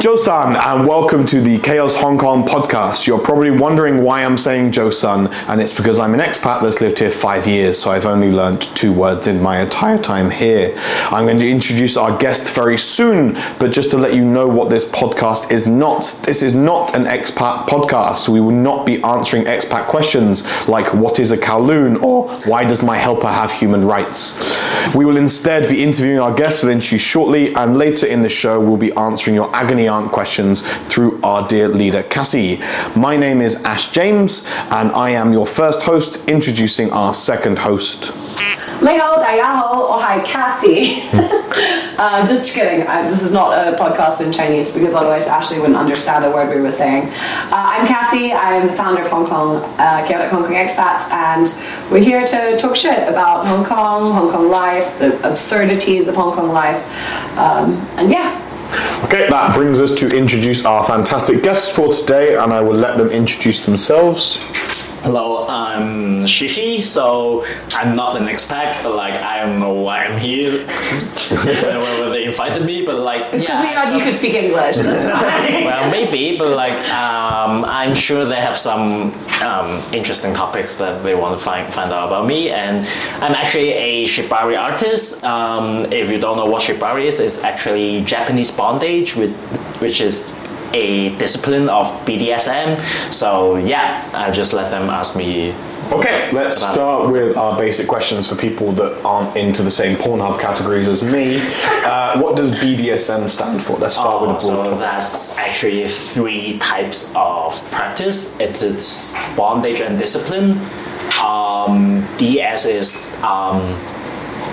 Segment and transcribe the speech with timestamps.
[0.00, 3.08] Joe-san, and welcome to the Chaos Hong Kong podcast.
[3.08, 7.00] You're probably wondering why I'm saying Joe-san, and it's because I'm an expat that's lived
[7.00, 10.72] here five years, so I've only learned two words in my entire time here.
[11.10, 14.70] I'm going to introduce our guest very soon, but just to let you know what
[14.70, 18.28] this podcast is not, this is not an expat podcast.
[18.28, 22.84] We will not be answering expat questions like what is a Kowloon or why does
[22.84, 24.56] my helper have human rights.
[24.94, 28.60] We will instead be interviewing our guests within you shortly, and later in the show,
[28.60, 32.60] we'll be answering your agony aunt questions through our dear leader Cassie.
[32.94, 38.12] My name is Ash James, and I am your first host, introducing our second host.
[39.98, 41.02] hi Cassie.
[41.98, 42.86] Uh, just kidding.
[42.86, 46.54] I, this is not a podcast in Chinese because otherwise Ashley wouldn't understand a word
[46.54, 47.08] we were saying.
[47.08, 48.32] Uh, I'm Cassie.
[48.32, 51.48] I'm the founder of Hong Kong, uh, Chaotic Hong Kong Expats, and
[51.90, 56.32] we're here to talk shit about Hong Kong, Hong Kong life, the absurdities of Hong
[56.32, 56.86] Kong life,
[57.36, 58.44] um, and yeah.
[59.04, 62.98] Okay, that brings us to introduce our fantastic guests for today, and I will let
[62.98, 64.36] them introduce themselves.
[65.02, 66.82] Hello, I'm Shishi.
[66.82, 70.66] So I'm not an expat, but like I don't know why I'm here.
[70.66, 74.78] when, they invited me, but like It's because yeah, we you could speak English.
[75.68, 81.14] Well, maybe, but like um, I'm sure they have some um, interesting topics that they
[81.14, 82.50] want to find find out about me.
[82.50, 82.84] And
[83.22, 85.22] I'm actually a shibari artist.
[85.22, 89.36] Um, if you don't know what shibari is, it's actually Japanese bondage, with,
[89.80, 90.34] which is
[90.74, 92.80] a discipline of BDSM.
[93.12, 95.54] So yeah, I'll just let them ask me.
[95.90, 100.38] Okay, let's start with our basic questions for people that aren't into the same Pornhub
[100.38, 101.38] categories as me.
[101.86, 103.78] Uh, what does BDSM stand for?
[103.78, 104.78] Let's start with Oh, a broad so topic.
[104.80, 108.38] that's actually three types of practice.
[108.38, 110.60] It's, it's bondage and discipline.
[111.24, 113.60] Um, DS is um,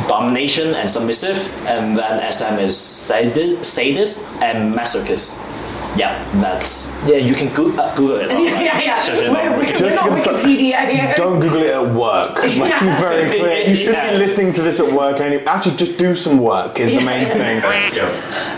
[0.07, 5.43] domination and submissive, and then SM is sadi- sadist and masochist.
[5.97, 7.15] Yeah, that's yeah.
[7.17, 8.29] You can Google, uh, Google it.
[8.31, 8.99] yeah, yeah, yeah.
[8.99, 11.13] Search We're, on we're, we're Just not to Wikipedia here.
[11.23, 12.35] Don't Google it at work.
[12.43, 13.67] Let's be very clear.
[13.69, 14.11] You should Yeah.
[14.11, 15.19] be listening to this at work.
[15.21, 17.63] And actually, just do some work is the main thing.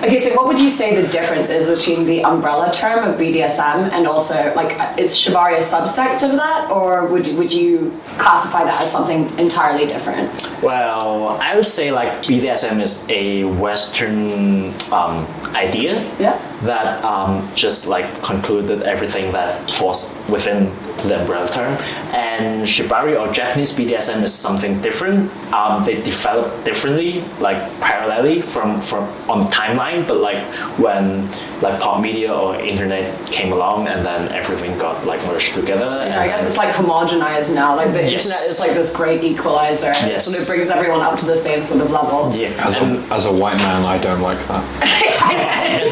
[0.04, 3.92] Okay, so what would you say the difference is between the umbrella term of BDSM
[3.94, 8.82] and also like is shibari a subsect of that, or would would you classify that
[8.82, 10.28] as something entirely different?
[10.64, 15.26] Well, I would say like BDSM is a Western um,
[15.56, 16.36] idea Yeah.
[16.64, 20.66] that um, just like concluded everything that falls within
[21.08, 21.72] the umbrella term.
[22.14, 25.32] And Shibari or Japanese BDSM is something different.
[25.54, 30.44] Um, they develop differently, like parallelly from, from on the timeline, but like
[30.80, 31.28] when
[31.62, 35.86] like pop media or internet came along and then everything got like merged together.
[35.86, 37.76] and I guess then- it's like homogenized now.
[37.76, 38.26] Like the Yes.
[38.26, 41.38] internet is like this great equalizer, and it sort of brings everyone up to the
[41.38, 42.34] same sort of level.
[42.36, 42.50] yeah.
[42.66, 42.82] As a,
[43.14, 44.64] as a white man, I don't like that.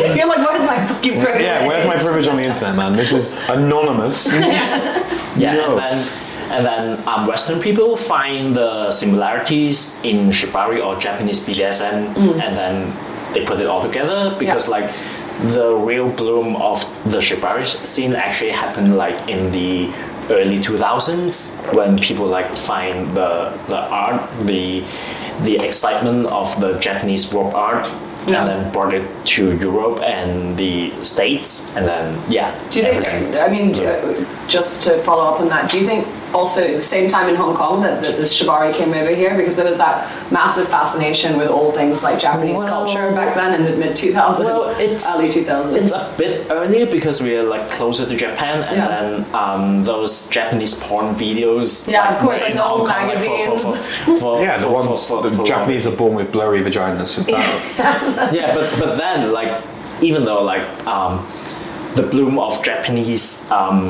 [0.16, 1.44] You're like, where's my fucking privilege?
[1.44, 2.96] Yeah, where's my privilege on the internet, man?
[2.96, 4.18] This is anonymous.
[5.38, 5.63] Yeah, Yo.
[5.68, 5.97] and then
[6.56, 12.16] and then um, Western people find the similarities in Shibari or Japanese BDSM,
[12.46, 12.75] and then
[13.34, 14.75] they put it all together because Yeah.
[14.78, 14.88] like
[15.58, 16.80] the real bloom of
[17.12, 19.92] the Shibari scene actually happened like in the
[20.30, 24.81] early 2000s when people like find the the art the
[25.44, 27.86] the excitement of the Japanese rope art
[28.28, 28.40] Yeah.
[28.41, 29.06] and then brought it
[29.36, 33.36] to Europe and the States and then yeah Do you think?
[33.36, 33.74] I mean,
[34.47, 37.35] just to follow up on that, do you think also at the same time in
[37.35, 39.97] Hong Kong that, that the shibari came over here because there was that
[40.31, 44.12] massive fascination with all things like Japanese Well- culture back then in the mid two
[44.12, 45.78] thousands, Well, it's early two thousands.
[45.78, 48.88] It's a bit earlier because we are like closer to Japan, and Yeah.
[48.88, 51.90] then um, those Japanese porn videos.
[51.90, 53.63] Yeah, of course, like in the old Hong Kong, like, for- for- magazines.
[54.06, 57.18] for- for- Yeah, the for- ones for- the for- Japanese are born with blurry vaginas.
[57.18, 58.34] Is that?
[58.34, 59.53] Yeah, but but then like
[60.01, 61.25] even though like um,
[61.95, 63.88] the bloom of Japanese um,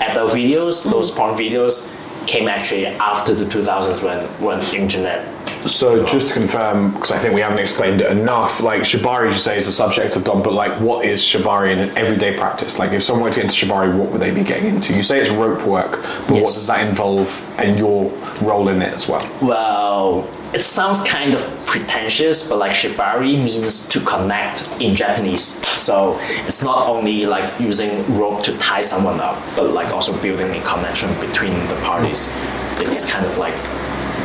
[0.00, 1.94] adult videos, those porn videos
[2.26, 5.34] came actually after the 2000s when when internet.
[5.62, 9.34] So just to confirm, because I think we haven't explained it enough, like shibari, you
[9.34, 12.78] say is the subject of Dom, but like what is shibari in an everyday practice?
[12.78, 14.94] Like if someone were to get into shibari, what would they be getting into?
[14.94, 15.92] You say it's rope work,
[16.28, 17.28] but what does that involve
[17.58, 19.28] and your role in it as well?
[19.42, 25.42] Well, it sounds kind of pretentious, but like shibari means to connect in Japanese.
[25.66, 30.50] So it's not only like using rope to tie someone up, but like also building
[30.50, 32.32] a connection between the parties.
[32.80, 33.54] It's kind of like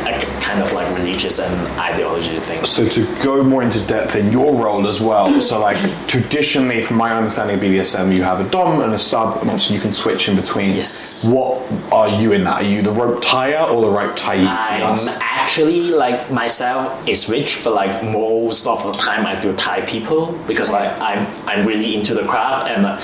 [0.06, 2.64] a kind of like religious and ideology thing.
[2.64, 6.96] So to go more into depth in your role as well, so like traditionally, from
[6.96, 9.92] my understanding of BDSM, you have a dom and a sub, and obviously you can
[9.92, 10.76] switch in between.
[10.76, 11.30] Yes.
[11.32, 11.62] What
[11.92, 12.62] are you in that?
[12.62, 14.34] Are you the rope tire or the rope tie?
[14.34, 19.82] I'm actually like myself is rich, but like most of the time I do tie
[19.82, 23.00] people because like I'm I'm really into the craft and uh,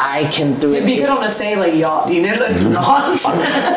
[0.00, 0.76] I can do it.
[0.78, 3.18] It'd be good on a sailing yacht, you know, that's not.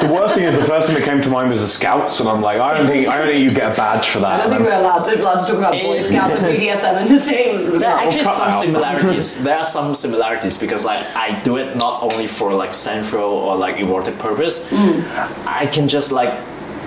[0.02, 2.30] The worst thing is the first thing that came to mind was the Scouts, and
[2.30, 4.42] I'm like, I don't think I don't think you get a badge for that.
[4.42, 7.08] I don't think we're allowed to, allowed to talk about Boy Scouts and BDSM in
[7.08, 7.80] the same.
[7.80, 8.62] There are actually cut some out.
[8.62, 9.42] similarities.
[9.52, 13.56] There are some similarities because like I do it not only for like central or
[13.56, 14.70] like erotic purpose.
[14.72, 15.04] Mm.
[15.48, 16.34] I can just like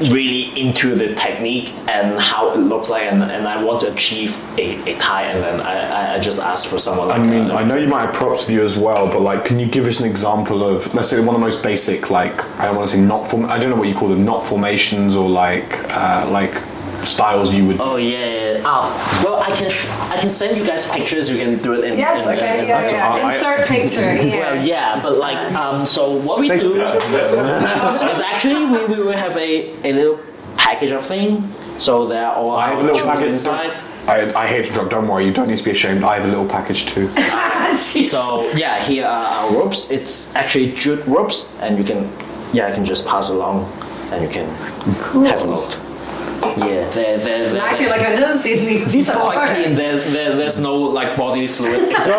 [0.01, 4.37] really into the technique and how it looks like and, and I want to achieve
[4.59, 7.57] a, a tie and then I, I- just ask for someone like I mean, uh,
[7.57, 9.85] I know you might have props with you as well, but like, can you give
[9.87, 12.89] us an example of, let's say, one of the most basic, like, I don't want
[12.91, 15.81] to say knot form, I don't know what you call them, knot formations or like,
[15.91, 16.55] uh, like
[17.05, 17.81] styles you would.
[17.81, 18.63] Oh yeah, yeah, yeah.
[18.65, 21.31] Oh, well, I can sh- I can send you guys pictures.
[21.31, 21.99] You can do it in.
[21.99, 23.27] Yes, in- in- okay, in- yeah, That's- yeah.
[23.29, 24.41] I- Insert picture here.
[24.41, 29.13] Well, yeah, but like, um, so what we Say- do is actually we, we will
[29.13, 30.19] have a, a little
[30.57, 31.49] package of thing.
[31.79, 33.29] So there are all I have a little package.
[33.29, 33.73] inside.
[34.07, 34.91] I, I hate to drop.
[34.91, 36.05] Don't worry, you don't need to be ashamed.
[36.05, 37.09] I have a little package too.
[37.75, 39.91] So yeah, here are our ropes.
[39.91, 42.09] It's actually jute ropes, and you can
[42.53, 43.65] yeah, I can just pass along,
[44.13, 44.47] and you can
[45.27, 45.73] have a look.
[46.57, 48.93] Yeah, they're, they're, they're, Actually, like I've never seen these.
[48.93, 49.75] these are quite clean.
[49.75, 51.95] There's there, there's no like body fluid.
[52.05, 52.13] So,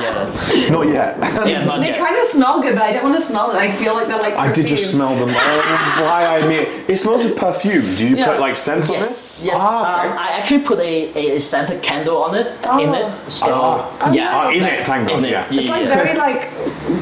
[0.00, 1.18] yeah, not yet.
[1.46, 1.98] yeah, not They yet.
[1.98, 3.56] kind of smell good, but I don't want to smell them.
[3.58, 4.34] I feel like they're like.
[4.34, 5.30] I did just smell them.
[5.30, 7.84] Oh, why I mean, it smells like perfume.
[7.96, 8.26] Do you Yeah.
[8.26, 9.46] put like scents on Yes, it?
[9.48, 9.58] yes.
[9.60, 12.94] Ah, um, I actually put a, a scented candle on it in Oh.
[12.94, 13.30] it.
[13.32, 14.12] So Ah.
[14.12, 15.46] yeah, Ah, in it, thank God, in it, yeah.
[15.50, 16.48] It's like very like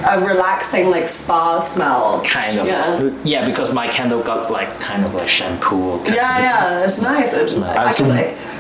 [0.09, 2.23] a relaxing like spa smell.
[2.25, 3.11] kind of Yeah.
[3.25, 3.47] yeah.
[3.47, 5.99] because my candle got like kind of like shampoo.
[6.05, 7.33] Kind Yeah, of, yeah, it's nice.
[7.33, 7.99] It's nice.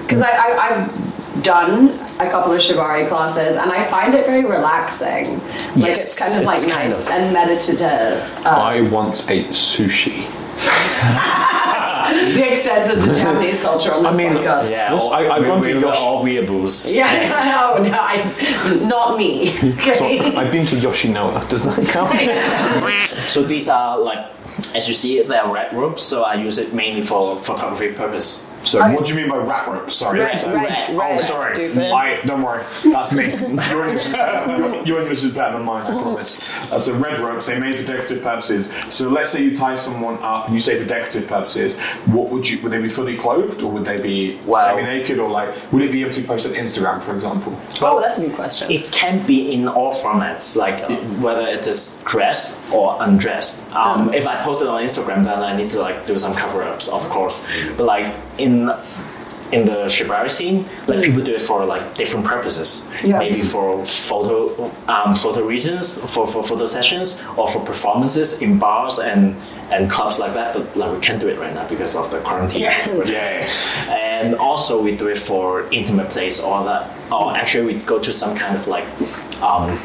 [0.03, 4.27] because I, I, I, I've done a couple of shibari classes and I find it
[4.27, 5.39] very relaxing.
[5.39, 8.47] Like Yes, it's kind of like it's kind nice of- and meditative.
[8.47, 10.27] Uh, I once ate sushi.
[12.35, 14.71] the extent of the Japanese culture on this I mean, podcast.
[14.71, 16.93] Yeah, Yes, all, I- I've we, gone to we were Yosh- all weeaboos.
[17.01, 17.29] Yeah,
[17.79, 19.49] no, no, I, not me.
[19.95, 21.49] So I've been to Yoshinoya.
[21.49, 23.21] Does that count?
[23.31, 24.31] So these are like,
[24.75, 26.03] as you see, they are red ropes.
[26.03, 28.50] So I use it mainly for photography purpose.
[28.65, 28.95] So Okay.
[28.95, 29.95] what do you mean by rat ropes?
[29.95, 30.21] Sorry.
[30.21, 31.55] Red, So- red, Oh, red, sorry.
[31.55, 31.91] stupid.
[31.93, 32.63] I, don't worry.
[32.85, 33.25] That's me.
[33.71, 36.47] Your English, your, your English is better than mine, I promise.
[36.71, 38.71] Uh, so red ropes, they're made for decorative purposes.
[38.89, 42.49] So let's say you tie someone up and you say for decorative purposes, what would
[42.49, 45.83] you, would they be fully clothed or would they be Well- semi-naked or like, would
[45.83, 47.59] it be able to be posted on Instagram, for example?
[47.81, 48.71] Oh, that's a good question.
[48.71, 53.65] It can be in all formats, like uh, whether it is dressed or undressed.
[53.75, 56.89] Um, If I post it on Instagram, then I need to like do some cover-ups,
[56.89, 57.47] of course.
[57.77, 58.71] But like in
[59.53, 62.89] in the shibari scene, like people do it for like different purposes.
[63.03, 63.19] Yeah.
[63.19, 68.99] Maybe for photo um, photo reasons, for, for photo sessions, or for performances in bars
[68.99, 69.37] and
[69.71, 70.55] and clubs like that.
[70.55, 72.63] But like we can't do it right now because of the quarantine.
[72.63, 72.89] Yeah.
[72.99, 73.67] regulations.
[73.89, 78.13] And also we do it for intimate place or that, or actually we go to
[78.13, 78.87] some kind of like
[79.43, 79.77] um,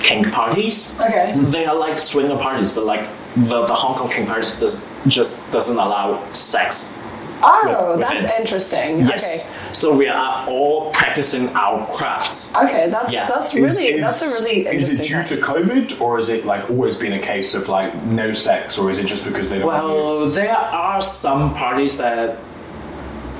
[0.00, 0.98] kink parties.
[1.00, 1.34] Okay.
[1.36, 5.50] They are like swinger parties, but like the, the Hong Kong kink parties does, just
[5.52, 6.96] doesn't allow sex.
[7.42, 8.40] Oh, with- that's within.
[8.40, 9.00] interesting.
[9.06, 9.52] Yes.
[9.72, 12.54] So we are all practicing our crafts.
[12.54, 12.64] Okay.
[12.66, 13.26] Okay, that's Yeah.
[13.28, 16.68] that's really is- that's a really Is it due to COVID or is it like
[16.70, 19.66] always been a case of like no sex or is it just because they don't
[19.66, 19.92] want you?
[19.92, 22.38] Well, there are some parties that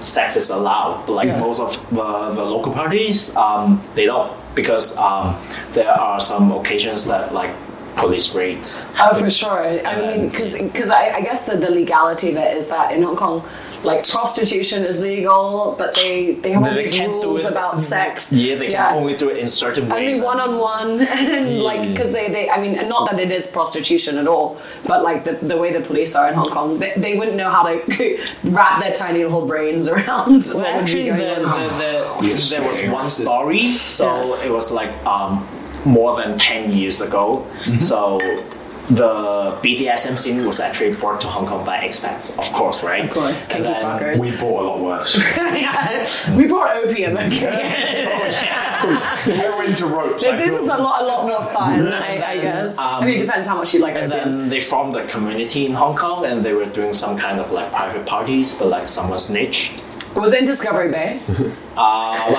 [0.00, 1.40] sex is allowed, but like Yeah.
[1.40, 5.37] most of the, the local parties, um, they don't because um,
[5.72, 7.50] there are some occasions that like
[7.97, 8.87] police raids.
[9.00, 9.62] Oh, for sure.
[9.87, 13.16] I mean, because I, I guess the, the legality of it is that in Hong
[13.16, 13.42] Kong,
[13.87, 18.33] like prostitution is legal, but they they have all They these rules about sex.
[18.33, 20.19] Yeah, they can only do it in certain ways.
[20.19, 23.47] only one on one, and like because they, they I mean, not that it is
[23.47, 26.93] prostitution at all, but like the, the way the police are in Hong Kong, they,
[26.97, 27.75] they wouldn't know how to
[28.45, 30.43] wrap their tiny little brains around.
[30.55, 31.69] Well, what would be actually, going the, on.
[31.69, 35.47] the, the, Yes, there was one story, so it was like um,
[35.85, 37.47] more than 10 years ago.
[37.64, 37.81] Mm-hmm.
[37.81, 38.19] So
[38.88, 43.05] the BDSM scene was actually brought to Hong Kong by expats, of course, right?
[43.05, 44.21] Of course, And kinky then- fuckers.
[44.25, 45.16] We bought a lot worse.
[46.37, 47.16] we brought opium.
[47.16, 47.40] Okay,
[49.25, 50.26] Heroin to ropes.
[50.26, 51.87] I this is a lot, a lot more fun.
[51.93, 52.76] I, I guess.
[52.78, 54.38] Um, I mean, it depends how much you like And opium.
[54.38, 57.50] then they formed a community in Hong Kong and they were doing some kind of
[57.50, 59.83] like private parties, but like someone snitched.
[60.16, 61.20] Was in Discovery Bay.
[61.78, 62.37] Uh, well,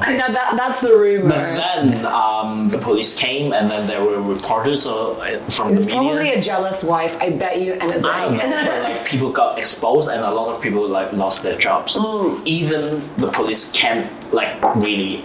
[0.00, 0.26] I don't know.
[0.26, 1.28] No, that, that's the rumor.
[1.28, 5.12] But then um, the police came and then there were reporters uh,
[5.50, 6.08] from It was the media.
[6.08, 8.02] probably a jealous wife, I bet you anything.
[8.06, 11.42] I don't know, but like people got exposed and a lot of people like lost
[11.42, 11.98] their jobs.
[11.98, 12.40] Mm.
[12.46, 15.22] Even the police can't like really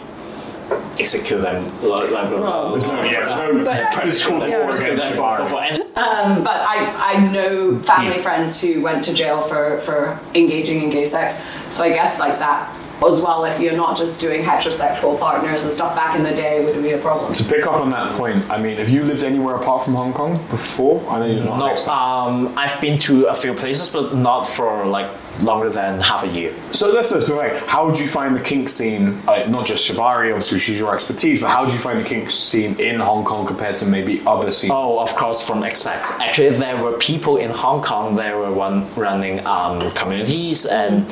[1.00, 1.63] execute them.
[1.82, 5.48] Like, like, There's no, yeah, there's no But- physical Yeah, war against them for- Shibari.
[5.48, 8.22] for any- Um, but I, I know family Yeah.
[8.22, 11.39] friends who went to jail for, for engaging in gay sex.
[11.70, 12.70] So I guess like that
[13.05, 16.63] as well, if you're not just doing heterosexual partners and stuff back in the day,
[16.63, 17.34] would be a problem.
[17.34, 20.13] To pick up on that point, I mean, have you lived anywhere apart from Hong
[20.13, 21.03] Kong before?
[21.10, 21.60] I know you're not.
[21.86, 25.08] No, um, I've been to a few places, but not for like
[25.41, 26.53] longer than half a year.
[26.71, 29.23] So that's us, like, how would you find the kink scene?
[29.25, 32.29] Like, not just Shibari, obviously, she's your expertise, but how would you find the kink
[32.29, 34.71] scene in Hong Kong compared to maybe other scenes?
[34.73, 36.19] Oh, of course, from expats.
[36.19, 38.15] Actually, there were people in Hong Kong.
[38.15, 41.05] They were one running um, communities, and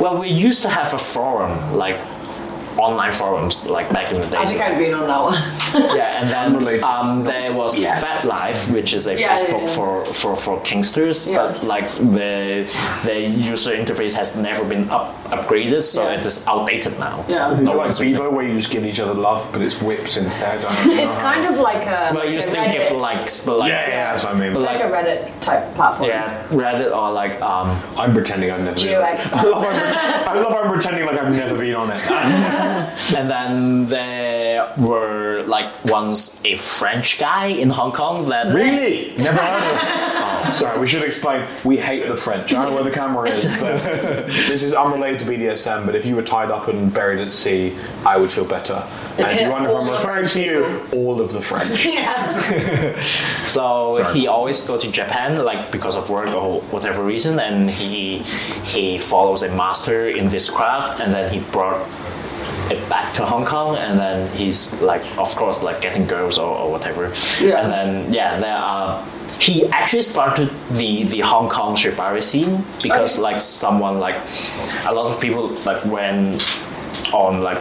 [0.00, 1.98] well, we used to have a forum, like
[2.88, 4.36] online forums, like back in the day.
[4.36, 4.50] I days.
[4.52, 5.34] think I've been on that one.
[6.00, 8.00] yeah, and then um, there was Yeah.
[8.04, 9.76] FetLife, which is a Yeah, yeah, Facebook yeah.
[9.76, 11.36] for for for kinksters, Yes.
[11.64, 11.88] but like
[12.18, 12.66] the
[13.08, 13.16] the
[13.52, 16.16] user interface has never been up upgraded, so Yeah.
[16.18, 17.16] it is outdated now.
[17.28, 17.52] Yeah.
[17.52, 19.78] Is it No like one's Bebo where you just give each other love, but it's
[19.82, 20.58] whips instead?
[20.64, 22.88] I don't know it's kind of like a, Well, like you a still Reddit.
[22.90, 24.50] give likes, but like Yeah, yeah, that's what I mean.
[24.50, 26.08] it's like, like- a Reddit type platform.
[26.10, 29.12] yeah, Reddit or like um, I'm pretending I've never been Geo on it.
[29.14, 29.38] expert.
[29.44, 32.02] I love, I'm pretending, I love I'm pretending like I've never been on it.
[33.16, 39.14] And then there were like once a French guy in Hong Kong that really?
[39.16, 39.78] Never heard of
[40.48, 41.46] oh, Sorry, we should explain.
[41.64, 42.52] We hate the French.
[42.52, 43.60] I don't know where the camera is.
[43.60, 43.82] But
[44.26, 47.76] this is unrelated to BDSM, but if you were tied up and buried at sea,
[48.04, 48.86] I would feel better.
[49.18, 51.86] And if you wonder if I'm referring to you, all of the French.
[51.86, 53.00] Yeah.
[53.44, 54.18] So Sorry.
[54.18, 58.18] he always go to Japan, like because of work or whatever reason, and he
[58.64, 61.86] he follows a master in this craft, and then he brought
[62.70, 66.56] it back to Hong Kong, and then he's like, of course, like getting girls or,
[66.56, 67.12] or whatever.
[67.40, 67.60] Yeah.
[67.62, 69.04] And then yeah, there are.
[69.40, 73.22] He actually started the the Hong Kong shibari scene because Okay.
[73.32, 74.16] like someone like
[74.86, 76.42] a lot of people like went
[77.12, 77.58] on like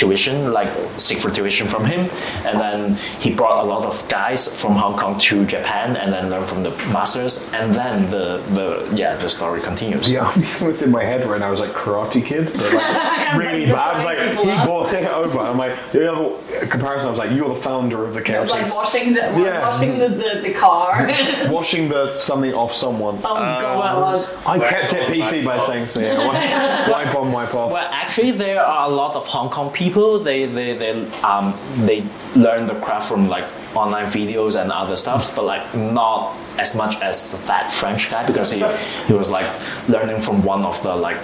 [0.00, 0.70] tuition, like
[1.06, 2.00] seek for tuition from him,
[2.48, 2.78] and then
[3.24, 6.62] he brought a lot of guys from Hong Kong to Japan, and then learn from
[6.62, 8.26] the masters, and then the
[8.58, 8.66] the
[9.00, 10.10] yeah the story continues.
[10.10, 13.36] Yeah, only thing that's in my head right now is like Karate Kid, but like
[13.42, 14.04] really You're bad.
[14.10, 14.66] Like he up.
[14.66, 15.38] bought it over.
[15.50, 17.08] I'm like the other comparison.
[17.08, 19.60] I was like, you're the founder of the Chaos like washing the Yeah.
[19.66, 20.90] washing the, the, the car.
[21.56, 23.16] washing the something off someone.
[23.24, 24.28] oh Um, god.
[24.46, 26.00] I kept it PC by saying so.
[26.00, 27.70] Yeah, wipe, wipe on, wipe off.
[27.76, 29.89] Well, actually, there are a lot of Hong Kong people.
[29.90, 31.54] They they they um
[31.86, 32.04] they
[32.36, 33.44] learn the craft from like
[33.76, 38.50] online videos and other stuff, but like not as much as that French guy because
[38.52, 38.60] he
[39.06, 39.46] he was like
[39.88, 41.16] learning from one of the like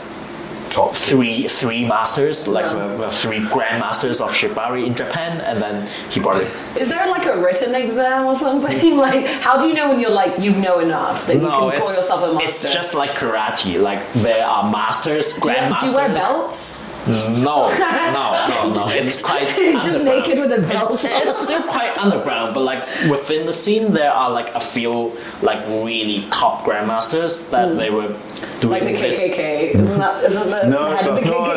[0.68, 0.94] Top.
[0.96, 2.74] three three masters, like Yeah.
[2.88, 6.48] the, the three grandmasters of shibari in Japan, and then he brought it.
[6.76, 8.96] Is there like a written exam or something?
[9.06, 11.58] Like, how do you know when you're like you know enough that you can No,
[11.58, 12.44] call yourself a master?
[12.68, 13.80] it's just like karate.
[13.80, 15.90] Like there are masters, do, you, do grandmasters.
[15.92, 16.84] you wear belts?
[17.06, 18.88] No, no, no, no.
[18.88, 20.04] It's quite just underground.
[20.04, 21.00] naked with a belt.
[21.04, 25.64] It's still quite underground, but like within the scene, there are like a few like
[25.68, 28.08] really top grandmasters that they were
[28.60, 29.32] doing like the this.
[29.34, 29.74] KKK.
[29.74, 30.24] Isn't that?
[30.24, 31.56] Isn't the No, that's the not.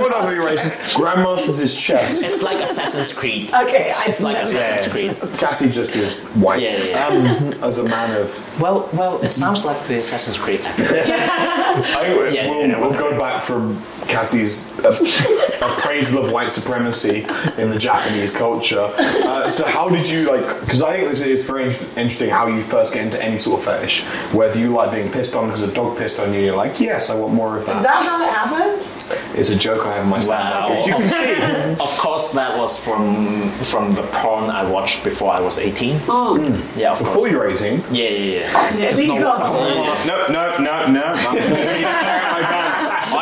[0.00, 0.34] What are grandmaster?
[0.34, 0.96] you racist?
[0.96, 2.22] Grandmasters is chess.
[2.22, 3.50] It's like Assassin's Creed.
[3.58, 4.42] Okay, I It's like know.
[4.42, 5.14] Assassin's Yeah.
[5.16, 5.38] Creed.
[5.38, 6.62] Cassie just is white.
[6.62, 10.60] Yeah, yeah, Um, as a man of, Well, well, it sounds like the Assassin's Creed.
[10.64, 14.67] I, Yeah, we'll, yeah, we'll go back from Cassie's
[15.62, 17.26] appraisal of white supremacy
[17.58, 18.90] in the Japanese culture.
[18.98, 20.60] Uh, so, how did you like?
[20.60, 23.64] Because I think it's is very interesting how you first get into any sort of
[23.64, 24.02] fetish.
[24.32, 27.10] Whether you like being pissed on because a dog pissed on you, you're like, yes,
[27.10, 27.76] I want more of that.
[27.76, 29.12] Is that how it happens?
[29.36, 30.70] it's a joke I have in my stand-up.
[30.70, 30.76] Wow.
[30.76, 31.82] As you can see.
[31.82, 36.00] of course, that was from from the porn I watched before I was 18.
[36.08, 36.36] Oh,
[36.76, 37.30] Yeah, of Before course.
[37.30, 37.80] you're 18.
[37.90, 38.76] Yeah, yeah, yeah.
[38.76, 39.96] yeah, there you no- go.
[40.06, 41.14] No, no, no, no.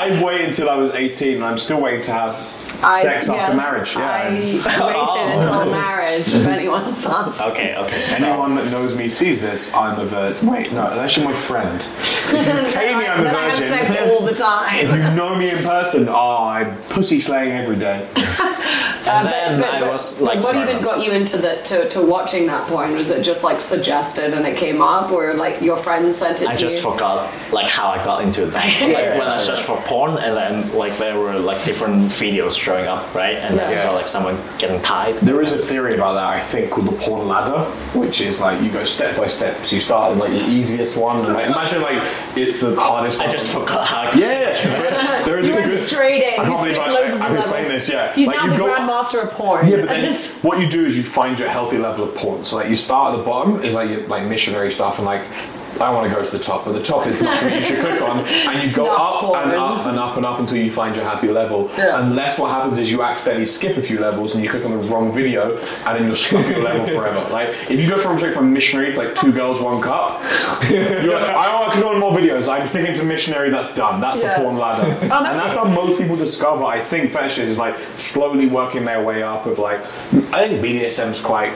[0.07, 3.55] I'm waited until I was 18 and I'm still waiting to have I- sex after
[3.55, 3.95] marriage.
[3.95, 4.11] Yeah.
[4.11, 5.33] I waited oh.
[5.37, 7.41] until marriage, if anyone's asks.
[7.41, 8.05] Okay, okay.
[8.05, 10.49] So, Anyone that knows me sees this, I'm a virgin.
[10.49, 11.81] Wait, no, unless you're my friend.
[11.81, 14.85] If you pay me, I'm a Then I have sex all the time.
[14.85, 18.09] If you know me in person, oh, I'm pussy slaying every day.
[19.07, 22.03] Uh, and then I was like, what sorry, even got you into the to, to
[22.03, 22.95] watching that porn?
[22.95, 26.49] Was it just like suggested and it came up, or like your friend sent it
[26.49, 26.91] I to just you?
[26.91, 28.67] forgot like how I got into that.
[28.81, 32.87] Like when I searched for porn, and then like there were like different videos showing
[32.87, 33.37] up, right?
[33.37, 33.83] And then I Yeah.
[33.83, 35.17] saw like someone getting tied.
[35.19, 37.61] There is a theory about that, I think, called the porn ladder,
[37.95, 39.65] which is like you go step by step.
[39.65, 42.03] So you start with like the easiest one, and like imagine like
[42.37, 43.31] it's the hardest I one.
[43.33, 44.11] just forgot how.
[44.13, 44.53] Yeah,
[45.25, 45.83] there is You a went good.
[45.83, 46.41] straight in.
[46.41, 47.89] I can't believe I, loads of I'm explaining this.
[47.91, 48.67] Yeah, He's like now the go.
[48.69, 49.67] grandmaster of porn.
[49.69, 52.45] Yeah, but then It's- what you do is you find your healthy level of porn.
[52.45, 55.23] So like you start at the bottom is like your, like missionary stuff and like
[55.81, 57.81] I want to go to the top, but the top is not something you should
[57.81, 60.95] click on, and you go up and up and up and up until you find
[60.97, 61.71] your happy level.
[61.77, 62.01] Yeah.
[62.03, 64.79] Unless what happens is you accidentally skip a few levels and you click on the
[64.89, 67.23] wrong video, and then you're stuck at your level forever.
[67.37, 70.23] Like if you go from straight from missionary to like two girls, one cup,
[70.71, 72.49] you're like, I want to go on more videos.
[72.49, 73.51] I'm sticking to missionary.
[73.51, 74.01] That's done.
[74.01, 74.39] That's Yeah.
[74.39, 76.65] the porn ladder, oh, and that's- that's how most people discover.
[76.65, 79.45] I think fetishes is like slowly working their way up.
[79.47, 79.81] Of like,
[80.33, 81.53] I think BDSM's quite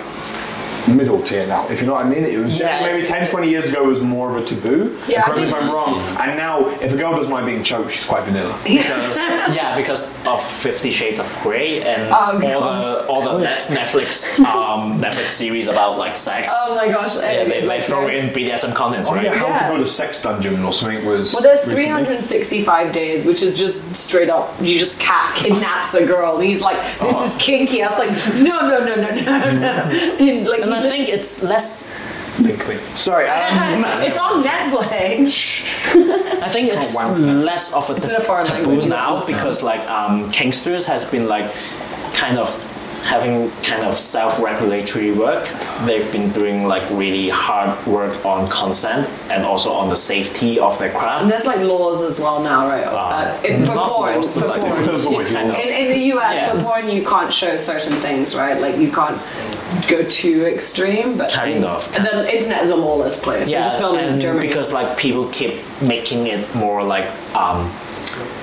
[0.88, 1.66] middle tier now.
[1.68, 2.80] If you know what I mean, it was Yeah.
[2.80, 4.96] maybe 10, 20 years ago was more of a taboo.
[5.08, 6.00] Yeah, I Correct me if I'm wrong.
[6.18, 8.56] And now, if a girl doesn't like being choked, she's quite vanilla.
[8.64, 9.18] because
[9.54, 14.38] yeah, because of Fifty Shades of Grey and Oh, all the all the Net- Netflix
[14.44, 16.52] um, Netflix series about like sex.
[16.56, 17.16] Oh my gosh.
[17.16, 19.24] yeah, they, they like, throw there's- in BDSM contents, Oh right?
[19.24, 19.68] yeah, how Yeah.
[19.68, 21.34] to go to sex dungeon or something was.
[21.34, 21.84] Well, there's recently.
[21.86, 24.54] 365 days, which is just straight up.
[24.60, 26.36] You just cat kidnaps a girl.
[26.36, 28.10] And he's like, "This is kinky." I was like,
[28.42, 29.72] "No, no, no, no, no, no."
[30.20, 31.90] And, like, And I think it's less.
[32.40, 32.80] Link, link.
[32.94, 33.26] Sorry.
[33.50, 35.62] Um, it's on Netflix.
[36.42, 37.18] I think it's wank.
[37.18, 41.28] less of a It's in a taboo language, now because like um, kinksters has been
[41.28, 41.52] like
[42.14, 42.48] kind of
[43.02, 45.48] having kind of self-regulatory work.
[45.84, 50.78] They've been doing like really hard work on consent and also on the safety of
[50.78, 51.22] their craft.
[51.22, 52.84] And there's like laws as well now, right?
[52.84, 54.72] Uh, in, for porn, laws, for like- porn.
[54.84, 55.06] Kind laws.
[55.06, 56.52] of- In, in the US, Yeah.
[56.56, 58.60] for porn, you can't show certain things, right?
[58.60, 59.20] Like you can't
[59.88, 61.90] go too extreme, but Kind of.
[61.96, 63.46] And the internet is a lawless place.
[63.48, 64.46] they just film in and Germany.
[64.46, 67.70] because like people keep making it more like um,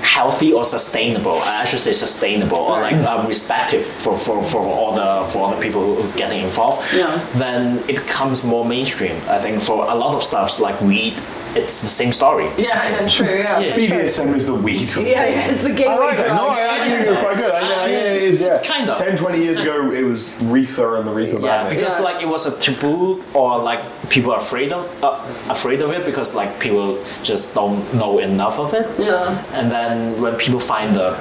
[0.02, 1.38] healthy or sustainable.
[1.44, 5.50] I should say sustainable or like um, respective for, for, for all the for all
[5.50, 6.86] the people who are getting involved.
[6.94, 7.24] Yeah.
[7.34, 9.16] Then it becomes more mainstream.
[9.28, 11.20] I think for a lot of stuffs like weed,
[11.56, 12.46] it's the same story.
[12.56, 13.26] yeah, yeah, true.
[13.26, 13.74] Yeah, Yeah.
[13.74, 14.00] for sure.
[14.00, 14.90] Is the weed.
[14.96, 16.26] Of Yeah, yeah, it's the gateway I like it.
[16.26, 16.36] drug.
[16.36, 17.50] No, I actually think it's quite good.
[17.52, 18.54] I, I, yeah, it is, yeah.
[18.56, 18.96] It's kind of.
[18.98, 21.74] 10, 20 years ago, it was reefer and the Retha Yeah, Madness.
[21.82, 22.04] because Yeah.
[22.04, 25.18] like it was a taboo, or like people are afraid of uh,
[25.50, 28.86] afraid of it because like people just don't know enough of it.
[28.98, 29.42] Yeah.
[29.54, 31.16] And then when people find the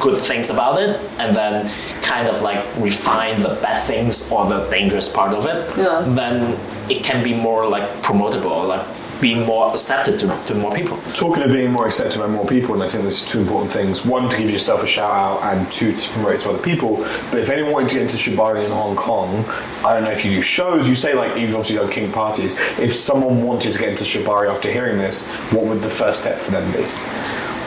[0.00, 1.64] good things about it, and then
[2.02, 6.02] kind of like refine the bad things or the dangerous part of it, Yeah.
[6.08, 6.56] then
[6.88, 8.84] it can be more like promotable, like
[9.20, 10.96] be more accepted to, to more people.
[11.14, 14.04] Talking of being more accepted by more people, and I think there's two important things.
[14.04, 16.96] One, to give yourself a shout out, and two, to promote it to other people.
[17.30, 19.44] But if anyone wanted to get into Shibari in Hong Kong,
[19.84, 22.54] I don't know if you do shows, you say like you've obviously done kink parties.
[22.78, 26.40] If someone wanted to get into Shibari after hearing this, what would the first step
[26.40, 26.82] for them be?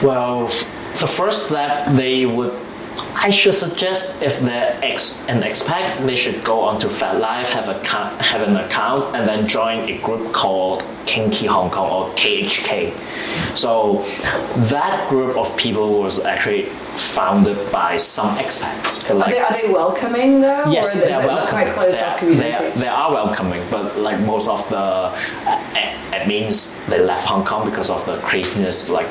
[0.04, 0.46] Well,
[1.00, 2.52] the first step they would,
[3.14, 7.78] I should suggest if they're ex an expat, they should go onto FetLife, have a
[8.22, 12.92] have an account, and then join a group called Kinky Hong Kong or KHK.
[13.56, 14.02] So
[14.70, 16.64] that group of people was actually
[16.96, 19.08] founded by some expats.
[19.10, 20.70] Are they, are they welcoming though?
[20.70, 21.48] Yes, or they are it welcoming.
[21.50, 22.50] quite closed they, off are, community?
[22.50, 25.10] they, are, they are welcoming, but like most of the
[26.12, 29.08] admins, they left Hong Kong because of the craziness, like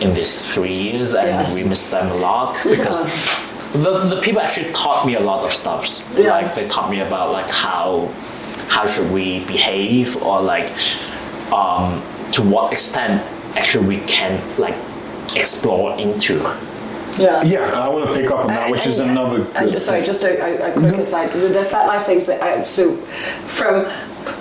[0.00, 1.54] in these three years, and Yes.
[1.54, 3.00] we miss them a lot because.
[3.72, 6.08] The, the people actually taught me a lot of stuffs.
[6.16, 6.30] Yeah.
[6.30, 8.08] Like they taught me about like how
[8.68, 10.70] how should we behave or like
[11.52, 12.00] um,
[12.32, 13.20] to what extent
[13.54, 14.76] actually we can like
[15.36, 16.38] explore into.
[17.18, 17.42] Yeah.
[17.44, 19.70] Yeah, and I want to pick up on that, And- which is and- another and-
[19.72, 20.06] good sorry, thing.
[20.06, 21.32] just a, a, a quick aside.
[21.34, 22.96] With the FetLife things, that I, so
[23.48, 23.86] from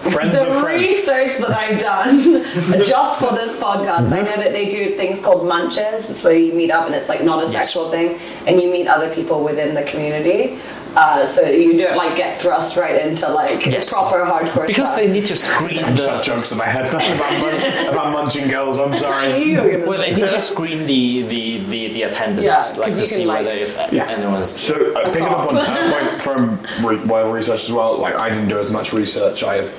[0.02, 0.82] Friends the of friends.
[0.82, 2.20] research that I've done
[2.84, 4.26] just for this podcast, I mm-hmm.
[4.26, 6.06] know that they do things called munches.
[6.20, 7.52] So you meet up, and it's like not a Yes.
[7.72, 10.60] sexual thing, and you meet other people within the community.
[10.96, 13.92] Uh, so you don't like get thrust right into like Yes.
[13.92, 15.04] proper hardcore Because stuff.
[15.04, 17.02] they need to screen I've the jokes in my head about,
[17.42, 18.78] mun- about munching girls.
[18.80, 19.44] I'm sorry.
[19.44, 22.98] You were Well, they need to screen the the the, the attendance, Yeah, like 'cause
[22.98, 24.08] to you can, see like- whether if Yeah.
[24.08, 24.50] anyone's.
[24.50, 27.98] So uh, picking up on that point from re- well research as well.
[28.00, 29.44] Like I didn't do as much research.
[29.44, 29.74] I have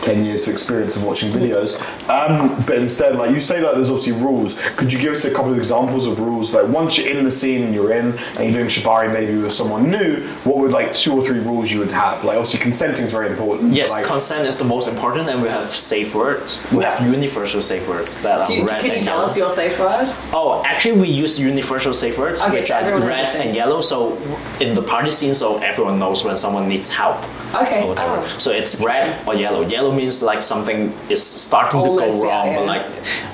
[0.00, 1.80] ten years of experience of watching videos.
[2.08, 4.54] Um, but instead, like you say, that there's obviously rules.
[4.76, 6.52] Could you give us a couple of examples of rules?
[6.54, 9.52] Like once you're in the scene and you're in, and you're doing shibari maybe with
[9.52, 12.24] someone new, what would like two or three rules you would have?
[12.24, 13.72] Like obviously consenting is very important.
[13.72, 16.66] Yes, Like, consent is the most important, and we have safe words.
[16.72, 19.24] We have universal safe words that are Do you, red can you tell yellow.
[19.24, 20.06] us your safe word?
[20.32, 23.80] Oh, actually, we use universal safe words, Okay, which so are everyone red and yellow.
[23.80, 24.16] So
[24.60, 27.18] in the party scene, so everyone knows when someone needs help.
[27.54, 27.82] Okay.
[27.82, 28.16] Or whatever.
[28.18, 28.34] Oh.
[28.38, 29.62] So it's red or yellow.
[29.62, 32.86] Yellow means like something is starting Almost, to go yeah, wrong, but like,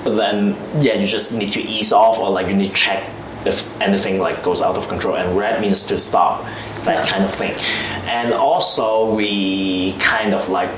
[0.03, 3.09] but then yeah, you just need to ease off, or like you need to check
[3.45, 5.15] if anything like goes out of control.
[5.15, 6.43] And red means to stop,
[6.83, 7.05] that Yeah.
[7.05, 7.53] kind of thing.
[8.07, 10.71] And also we kind of like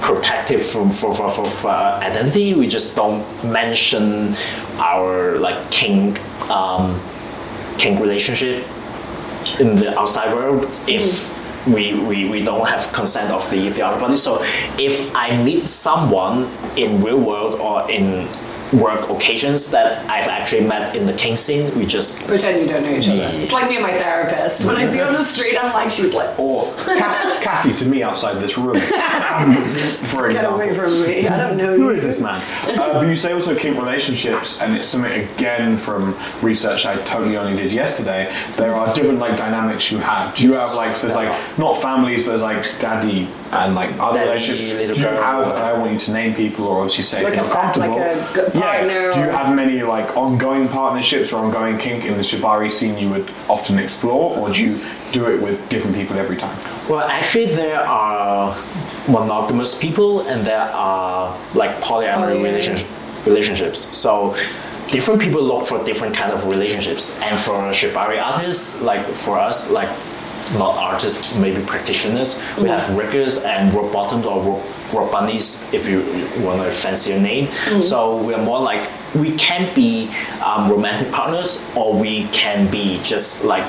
[0.00, 2.54] protective from for, for, for, for identity.
[2.54, 4.34] We just don't mention
[4.78, 7.00] our like kink um,
[7.78, 8.64] kink relationship
[9.60, 13.98] in the outside world if we, we, we don't have consent of the, the other
[13.98, 14.16] party.
[14.16, 14.42] So
[14.78, 18.28] if I meet someone in real world or in
[18.72, 22.82] work occasions that I've actually met in the kink scene, we just Pretend you don't
[22.82, 23.16] know each other.
[23.18, 23.30] Yeah.
[23.30, 24.66] It's like me and my therapist.
[24.66, 27.86] When I see her on the street, I'm like, she's like, Or Cass- Cassie to
[27.86, 30.54] me outside this room, for get example.
[30.54, 31.28] away from me.
[31.28, 32.42] I don't know Who is this man?
[32.68, 37.36] Uh, but you say also kink relationships, and it's something again from research I totally
[37.36, 38.34] only did yesterday.
[38.56, 40.34] There are different like dynamics you have.
[40.34, 43.90] Do you have like so there's like not families, but there's like daddy and like
[44.00, 44.98] other Daddy, relationships.
[44.98, 45.48] Do little you have?
[45.48, 47.96] And I want you to name people, or obviously say Like if a you're comfortable.
[47.98, 49.10] like a partner yeah.
[49.12, 53.08] Do you have many like ongoing partnerships or ongoing kink in the shibari scene you
[53.10, 54.80] would often explore, or do you
[55.12, 56.56] do it with different people every time?
[56.88, 58.56] Well, actually, there are
[59.08, 62.88] monogamous people and there are like polyamory Poly- relationship,
[63.26, 63.78] relationships.
[63.96, 64.34] So
[64.88, 67.18] different people look for different kind of relationships.
[67.20, 69.88] And for shibari artists, like for us, like
[70.52, 75.88] not artists, maybe practitioners, we have riggers and rope bottoms or rope, rope bunnies, if
[75.88, 76.00] you
[76.44, 77.50] want a fancier name.
[77.82, 80.10] So we are more like we can be
[80.44, 83.64] um, romantic partners or we can be just like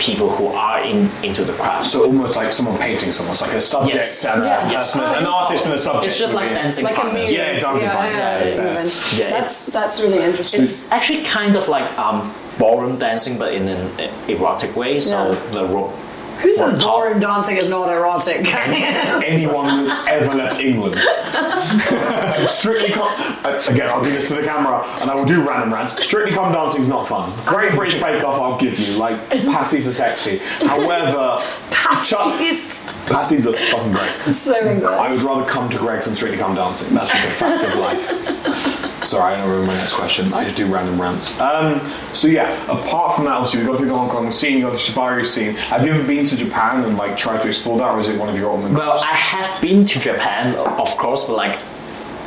[0.00, 1.84] people who are in into the craft.
[1.84, 4.24] So almost like someone painting someone, it's like a subject Yes.
[4.24, 4.70] and a, Yeah.
[4.70, 4.96] yes.
[4.96, 6.06] an artist and a subject.
[6.06, 7.34] It's just like dancing Like a partners.
[7.34, 8.72] Yeah, dancing yeah, partners, yeah, yeah, yeah, yeah.
[8.84, 9.18] even.
[9.20, 10.62] Yeah, That's that's really interesting.
[10.62, 13.82] It's actually kind of like um, ballroom dancing, but in an
[14.28, 15.00] erotic way.
[15.00, 15.38] So Yeah.
[15.52, 15.94] the rope.
[16.42, 18.46] Who says ballroom dancing is not erotic?
[18.54, 20.98] anyone that's ever left England.
[22.50, 23.12] Strictly com-
[23.44, 26.02] uh, again, I'll do this to the camera, and I will do random rants.
[26.02, 27.32] Strictly come dancing's not fun.
[27.46, 28.96] Great British Bake Off, I'll give you.
[28.96, 30.38] Like pasties are sexy.
[30.38, 31.38] However,
[31.70, 32.84] Pasties.
[33.06, 34.34] pasties are fucking great.
[34.34, 34.84] so English.
[34.90, 36.94] I would rather come to Greggs than Strictly Come Dancing.
[36.94, 38.99] That's just a fact of life.
[39.02, 40.32] Sorry, I don't remember my next question.
[40.34, 41.40] I just do random rants.
[41.40, 41.80] Um,
[42.12, 44.72] so yeah, apart from that, obviously we got through the Hong Kong scene, you've got
[44.72, 45.54] the Shibari scene.
[45.54, 48.18] Have you ever been to Japan and like tried to explore that, or is it
[48.18, 48.74] one of your own?
[48.74, 51.56] Well, I have been to Japan, of course, but like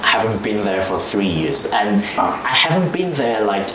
[0.01, 2.41] I haven't been there for three years, and Ah.
[2.43, 3.69] I haven't been there like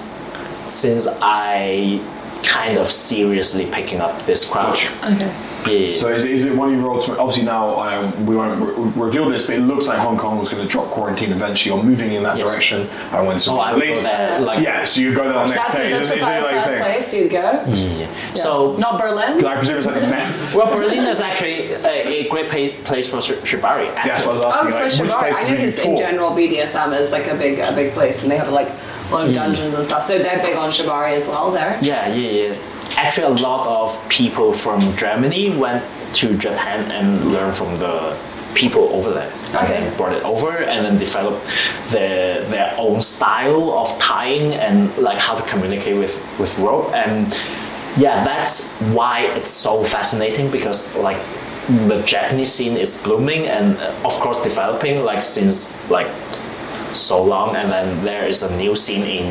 [0.66, 2.00] since I
[2.42, 4.84] kind of seriously picking up this craft.
[5.00, 5.14] Gotcha.
[5.14, 5.34] Okay.
[5.66, 5.92] Yeah.
[5.92, 7.18] So is, is it one of your ultimate?
[7.18, 10.48] Obviously now um, we won't re- reveal this, but it looks like Hong Kong was
[10.48, 12.46] going to drop quarantine eventually, or moving in that Yes.
[12.48, 12.80] direction.
[13.12, 14.40] And when oh, some I would go release- there.
[14.40, 15.88] Like yeah, so you go there on the next That's day.
[15.88, 17.64] Is, is it like first place you'd go.
[17.66, 18.12] yeah.
[18.34, 19.44] So Not Berlin.
[19.44, 20.28] I presume it's like a net.
[20.54, 23.88] Well, Berlin is actually a, a great pa- place for shi- shibari.
[23.94, 24.10] Actually.
[24.10, 24.70] That's what I was Oh, asking.
[24.72, 25.06] for like, sure.
[25.06, 27.92] which I places know did you in general BDSM is like a big a big
[27.92, 30.04] place, and they have like a lot of dungeons and stuff.
[30.04, 31.50] So they're big on shibari as well.
[31.50, 31.78] There.
[31.82, 32.54] Yeah, yeah, yeah.
[32.98, 35.84] Actually, a lot of people from Germany went
[36.14, 38.16] to Japan and learned from the
[38.54, 39.30] people over there.
[39.48, 39.68] And Okay.
[39.74, 41.40] then brought it over and then developed
[41.94, 47.26] their their own style of tying and like how to communicate with with rope and
[47.96, 48.54] yeah, that's
[48.96, 51.20] why it's so fascinating because like
[51.90, 53.76] the Japanese scene is blooming and
[54.08, 55.56] of course developing like since
[55.90, 56.08] like
[56.92, 59.26] so long and then there is a new scene in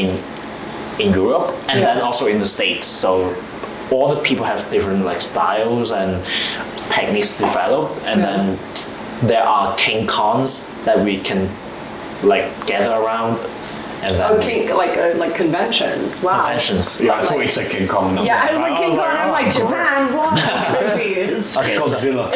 [0.00, 0.08] in
[1.00, 2.86] in Europe and then also in the States.
[2.86, 3.34] So
[3.90, 6.22] all the people have different like styles and
[6.94, 8.26] techniques developed and Yeah.
[8.26, 8.58] then
[9.22, 11.48] there are kink cons that we can
[12.22, 13.38] like gather around
[14.02, 16.22] then Oh, kink like uh, like conventions.
[16.22, 16.40] Wow.
[16.42, 17.00] conventions.
[17.00, 18.16] Yeah, I thought Like- you'd say King Kong.
[18.18, 19.06] and Yeah, I was oh, like King Kong.
[19.06, 19.52] I'm oh, like.
[19.52, 20.16] Japan.
[20.16, 20.90] What?
[20.90, 21.58] Confused.
[21.58, 22.32] Okay, so- Godzilla.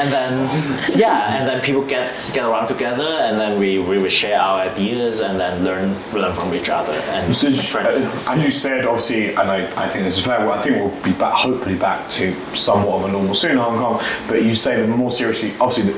[0.00, 4.08] and then yeah, and then people get get around together, and then we, we will
[4.08, 8.00] share our ideas, and then learn learn from each other and So, friends.
[8.00, 10.40] uh, as you said, obviously, and I, I think this is fair.
[10.40, 13.58] Well, I think we'll be back, hopefully back to somewhat of a normal soon in
[13.58, 14.00] Hong Kong.
[14.28, 15.94] But you say that more seriously, obviously,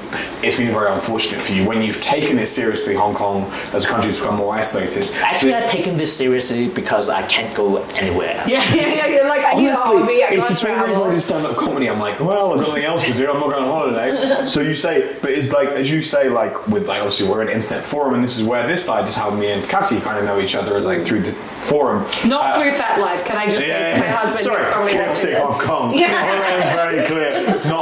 [0.46, 2.94] it's been very unfortunate for you when you've taken it seriously.
[2.94, 5.10] Hong Kong as a country has become more isolated.
[5.22, 8.42] Actually, So- I've taken this seriously because I can't go anywhere.
[8.46, 9.06] Yeah, yeah, yeah.
[9.08, 10.22] You're like I Honestly, hobby.
[10.24, 11.88] I it's can't the same reason I did stand-up comedy.
[11.90, 13.30] I'm like, well, I've got nothing else to do.
[13.30, 14.46] I'm not going on holiday.
[14.46, 17.48] so you say, but it's like, as you say, like with like obviously we're an
[17.48, 19.06] internet forum, and this is where this died.
[19.08, 22.04] Is how me and Cassie kind of know each other is like through the forum.
[22.26, 23.24] Not Uh, through FetLife.
[23.24, 24.40] Can I just say to my husband?
[24.40, 25.66] Sorry, who's probably chaotic watching Hong this.
[25.66, 25.94] Kong.
[25.94, 26.74] Yeah.
[26.76, 27.32] very, very clear.
[27.72, 27.81] Not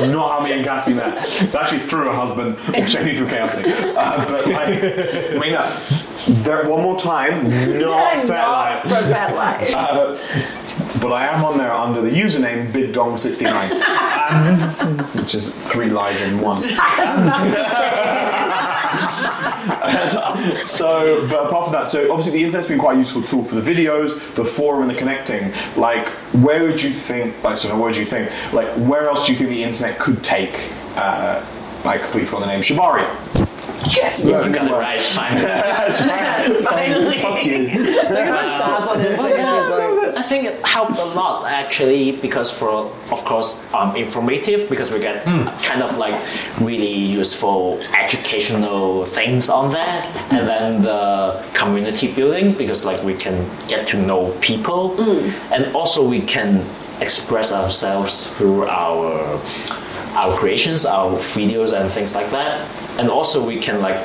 [0.00, 1.16] that's not how me and Cassie met.
[1.18, 2.56] It's actually through a husband,
[2.88, 3.66] Jenny through chaotic.
[3.66, 4.82] Uh, but like,
[5.52, 5.70] uh,
[6.28, 8.82] there, one more time, not vet Not like.
[8.82, 9.72] from FetLife.
[9.74, 10.16] Uh,
[11.00, 13.70] but I am on there under the username BigDong69,
[14.30, 14.58] um,
[15.18, 16.60] which is three lies in one.
[20.66, 23.54] So, but apart from that, so obviously the internet's been quite a useful tool for
[23.56, 25.52] the videos, the forum, and the connecting.
[25.76, 27.42] Like, where would you think?
[27.42, 28.30] Like, so, where do you think?
[28.52, 30.54] Like, where else do you think the internet could take?
[30.96, 31.44] Uh,
[31.84, 32.60] I completely forgot the name.
[32.60, 33.06] Shibari.
[33.94, 35.00] Yes, You got it right.
[35.18, 35.34] Fine.
[35.34, 36.64] That's right.
[36.64, 37.18] Finally.
[37.18, 37.58] Fuck you.
[37.68, 39.36] Look at the stars on his face.
[39.36, 39.75] He's like,
[40.16, 44.98] I think it helped a lot actually because for of course um, informative because we
[44.98, 45.44] get hmm.
[45.62, 46.16] kind of like
[46.58, 50.46] really useful educational things on that and hmm.
[50.46, 54.96] then the community building because like we can get to know people.
[54.96, 55.52] Hmm.
[55.52, 56.64] And also we can
[57.00, 59.38] express ourselves through our
[60.16, 62.66] our creations our videos and things like that.
[62.98, 64.00] And also we can like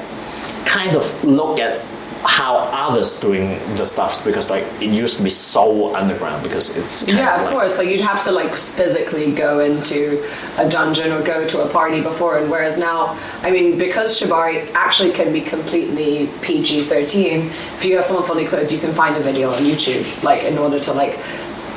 [0.66, 1.80] kind of look at
[2.24, 7.08] how others doing the stuff because like it used to be so underground because it's
[7.08, 7.78] Yeah, of like, course.
[7.78, 10.24] Like you'd have to like physically go into
[10.58, 14.72] a dungeon or go to a party before, and whereas now, I mean, because Shibari
[14.74, 17.48] actually can be completely PG thirteen.
[17.78, 20.58] If you have someone fully clothed, you can find a video on YouTube, like in
[20.58, 21.20] order to like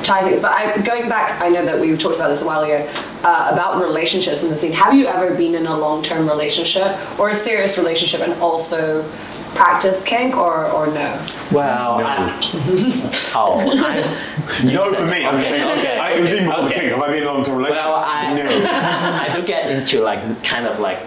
[0.03, 0.39] try things.
[0.41, 2.87] But I, going back, I know that we talked about this a while ago
[3.23, 4.73] uh, about relationships in the scene.
[4.73, 9.09] Have you ever been in a long term relationship or a serious relationship and also
[9.55, 11.09] practice kink or or no?
[11.51, 12.05] well No.
[12.05, 12.39] I,
[13.35, 15.25] oh I, No, for me.
[15.25, 15.97] I'm Okay, saying, okay.
[15.97, 16.79] I, it was even before the Okay.
[16.81, 16.91] kink.
[16.91, 17.85] Have I been in a long-term relationship?
[17.85, 18.43] Well, I, no.
[19.33, 20.99] I do get into like kind of like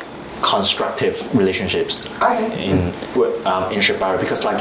[0.43, 2.71] constructive relationships Okay.
[2.71, 2.79] in
[3.47, 4.61] um, in Shibari because like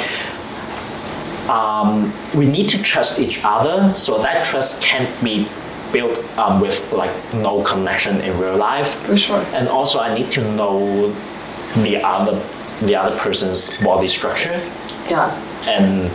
[1.50, 5.48] um, we need to trust each other, so that trust can't be
[5.94, 8.96] built um, with like no connection in real life.
[9.06, 9.40] For sure.
[9.54, 11.10] And also, I need to know
[11.78, 12.36] the other
[12.80, 14.60] the other person's body structure
[15.10, 15.32] Yeah.
[15.68, 16.10] and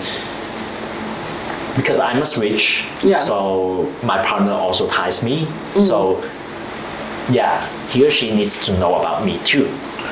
[1.76, 3.16] because I'm a switch, Yeah.
[3.16, 5.48] so my partner also ties me.
[5.78, 6.22] So
[7.30, 9.68] yeah, he or she needs to know about me too.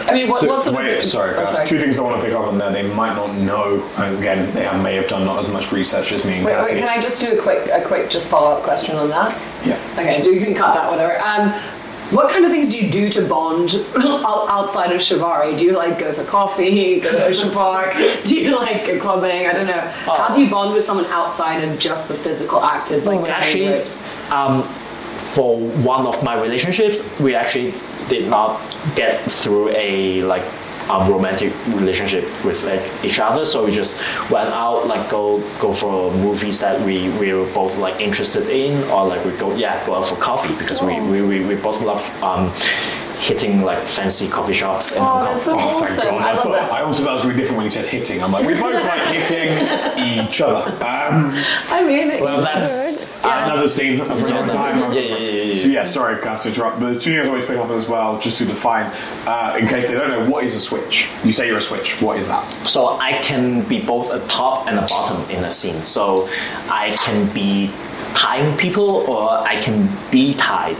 [0.08, 1.68] I mean, what, So, what's the wait, sorry, oh, guys.
[1.68, 2.70] Two things I want to pick up on there.
[2.72, 3.84] They might not know.
[3.98, 6.88] Again, they may have done not as much research as me and Wait, wait, can
[6.88, 9.36] I just do a quick, a quick, just follow up question on that?
[9.64, 9.78] Yeah.
[9.98, 11.20] Okay, you can cut that, whatever.
[11.20, 11.52] Um,
[12.10, 15.56] what kind of things do you do to bond outside of Shibari?
[15.56, 17.94] Do you like go for coffee, go to Ocean Park?
[18.24, 19.46] Do you like go clubbing?
[19.46, 19.80] I don't know.
[20.04, 23.30] How do you bond with someone outside of just the physical act of like Well,
[23.30, 23.68] actually,
[24.30, 24.62] um,
[25.34, 27.74] for one of my relationships, we actually
[28.08, 28.60] did not
[28.96, 30.44] get through a like
[30.90, 33.44] um, romantic relationship with like, each other.
[33.44, 34.00] So we just
[34.30, 38.82] went out, like go go for movies that we, we were both like interested in,
[38.90, 41.80] or like we go yeah go out for coffee because we, we, we, we both
[41.82, 42.52] love um,
[43.20, 44.96] hitting like fancy coffee shops.
[44.96, 45.32] in Oh, Hong Kong.
[45.34, 45.96] that's so Oh, thank!
[46.10, 46.22] God.
[46.22, 46.72] I I, love thought, that.
[46.72, 48.22] I also thought it was really different when you said hitting.
[48.22, 50.64] I'm like, we both like hitting each other.
[50.84, 51.32] Um,
[51.70, 53.44] I mean, Well, that's- Yeah.
[53.44, 54.92] Another scene for a long time.
[54.94, 55.54] Yeah, yeah, yeah, yeah.
[55.54, 56.80] So yeah, sorry, Cass, to interrupt.
[56.80, 58.86] But the two things I always pick up as well, just to define,
[59.26, 61.08] uh, in case they don't know, what is a switch?
[61.24, 62.00] You say you're a switch.
[62.00, 62.44] What is that?
[62.68, 65.84] So I can be both a top and a bottom in a scene.
[65.84, 66.28] So
[66.70, 67.70] I can be
[68.14, 70.76] tying people or I can be tied.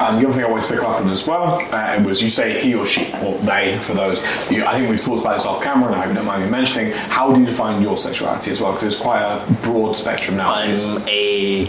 [0.00, 2.28] Um, the other thing I wanted to pick up on as well uh, was you
[2.28, 4.20] say he or she or they for those.
[4.50, 6.92] You, I think we've talked about this off camera, and I don't mind me mentioning.
[6.92, 8.72] How do you define your sexuality as well?
[8.72, 10.52] Because it's quite a broad spectrum now.
[10.52, 11.66] I'm a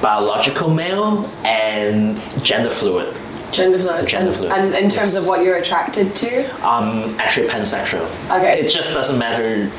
[0.00, 3.14] biological male and gender fluid.
[3.52, 4.06] Gender fluid.
[4.06, 5.22] Gender and, fluid, And in terms yes.
[5.22, 8.04] of what you're attracted to, I'm actually pansexual.
[8.38, 8.60] Okay.
[8.60, 9.70] It just doesn't matter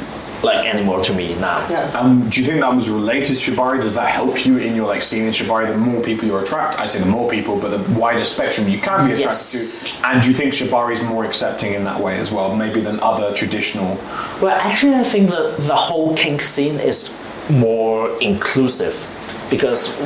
[0.43, 1.67] like anymore to me now.
[1.69, 1.91] yeah.
[1.93, 3.81] Um, do you think that was related to Shibari?
[3.81, 5.67] Does that help you in your like scene in Shibari?
[5.67, 8.79] The more people you attract, I say the more people, but the wider spectrum you
[8.79, 9.99] can be attracted Yes.
[10.01, 10.07] to.
[10.07, 12.99] And do you think Shibari is more accepting in that way as well, maybe than
[13.01, 13.95] other traditional?
[14.41, 19.07] Well, actually, I think that the whole kink scene is more inclusive
[19.51, 19.99] because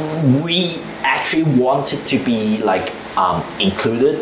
[0.43, 4.15] we actually wanted to be like um, included,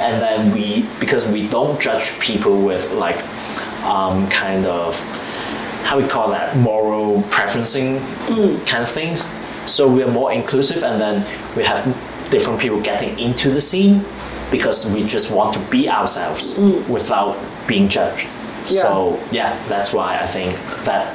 [0.00, 3.16] and then we because we don't judge people with like
[3.84, 4.94] um, kind of
[5.84, 8.66] how we call that moral preferencing mm.
[8.66, 9.36] kind of things.
[9.66, 11.84] So we are more inclusive, and then we have
[12.30, 14.04] different people getting into the scene
[14.50, 16.88] because we just want to be ourselves mm.
[16.88, 17.36] without
[17.66, 18.28] being judged.
[18.64, 21.14] So yeah, that's why I think that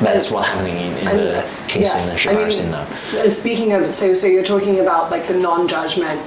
[0.00, 2.90] that's what's happening in, in the kink scene and I Shibari mean, scene now.
[2.90, 6.20] speaking of, so so you're talking about like the non-judgment.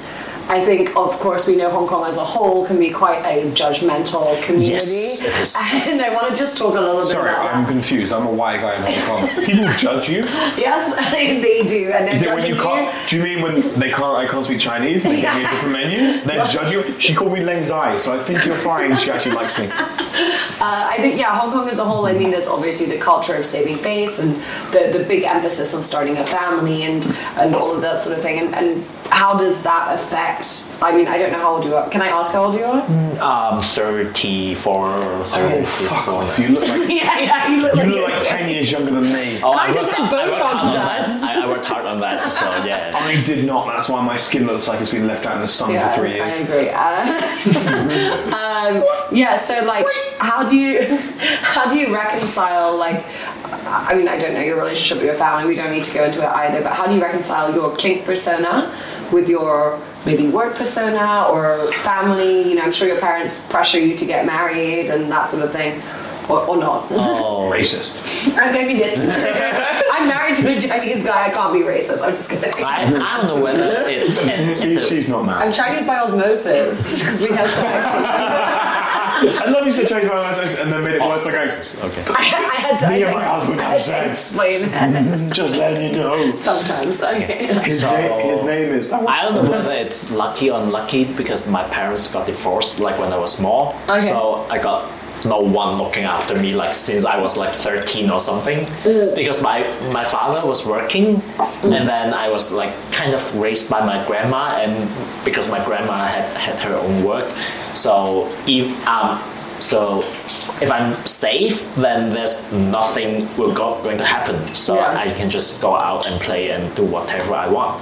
[0.47, 3.49] I think, of course, we know Hong Kong as a whole can be quite a
[3.51, 5.55] judgmental community, Yes, it is.
[5.89, 7.69] and I want to just talk a little bit Sorry, I'm that.
[7.69, 8.13] confused.
[8.13, 9.45] I'm a white guy in Hong Kong.
[9.45, 10.23] People judge you.
[10.55, 13.09] Yes, they do, and they're Is it when judging you can't?
[13.09, 14.17] Do you mean when they can't?
[14.17, 15.03] I can't speak Chinese.
[15.03, 16.21] They give me a different menu.
[16.21, 16.99] They judge you.
[16.99, 18.95] She called me Leng Zai, so I think you're fine.
[18.97, 19.67] She actually likes me.
[19.67, 22.05] Uh, I think yeah, Hong Kong as a whole.
[22.05, 24.35] I mean, there's obviously the culture of saving face and
[24.71, 27.05] the, the big emphasis on starting a family and
[27.37, 28.39] and all of that sort of thing.
[28.39, 30.34] And, and how does that affect?
[30.81, 31.89] I mean, I don't know how old you are.
[31.89, 32.81] Can I ask how old you are?
[33.21, 35.65] Um, 34, Oh, 34.
[35.87, 36.39] Fuck off.
[36.39, 39.03] You look like yeah, yeah, you look you like look like ten years younger than
[39.03, 39.39] me.
[39.41, 41.21] Oh, I worked just had hard- I worked Botox hard on done.
[41.21, 41.37] that.
[41.37, 42.91] I, I worked hard on that, so yeah.
[42.95, 43.67] I did not.
[43.67, 46.01] That's why my skin looks like it's been left out in the sun Yeah, for
[46.01, 46.41] three I years.
[46.49, 46.69] agree.
[46.69, 47.21] Uh,
[48.65, 49.37] Um, yeah.
[49.37, 49.85] So like,
[50.19, 50.85] how do you
[51.41, 53.05] how do you reconcile like?
[53.67, 55.47] I mean, I don't know your relationship with your family.
[55.47, 56.61] We don't need to go into it either.
[56.61, 58.73] But how do you reconcile your kink persona
[59.11, 62.47] with your maybe work persona or family?
[62.47, 65.51] You know, I'm sure your parents pressure you to get married and that sort of
[65.51, 65.81] thing,
[66.29, 66.87] or, or not.
[66.91, 68.35] Oh, Racist.
[68.37, 69.05] Uh, maybe it's.
[69.91, 71.27] I'm married to a Chinese guy.
[71.27, 72.03] I can't be racist.
[72.03, 72.51] I'm just kidding.
[72.63, 75.41] I, I don't know whether it, it, it, She's not mad.
[75.41, 75.51] I'm.
[75.51, 77.49] Chinese by osmosis because we have.
[79.17, 82.03] I love you said change my license and then made it worse by going, okay.
[82.09, 84.09] I, I had to, I Me and my to- husband have had to sex.
[84.31, 86.35] explain just letting you know.
[86.35, 87.01] sometimes.
[87.01, 87.45] Okay.
[87.63, 88.91] His, So- na- his name is.
[88.91, 93.13] I don't know whether it's lucky or unlucky because my parents got divorced like when
[93.13, 93.75] I was small.
[93.87, 94.01] Okay.
[94.01, 94.91] So I got
[95.25, 98.67] no one looking after me like since I was like 13 or something.
[99.15, 99.59] Because my
[99.91, 101.21] my father was working
[101.63, 104.73] and then I was like kind of raised by my grandma and
[105.25, 107.29] because my grandma had, had her own work.
[107.73, 109.19] So if um
[109.59, 109.99] so
[110.61, 114.47] if I'm safe, then there's nothing will go, going to happen.
[114.47, 114.97] So Yeah.
[115.05, 117.81] I can just go out and play and do whatever I want.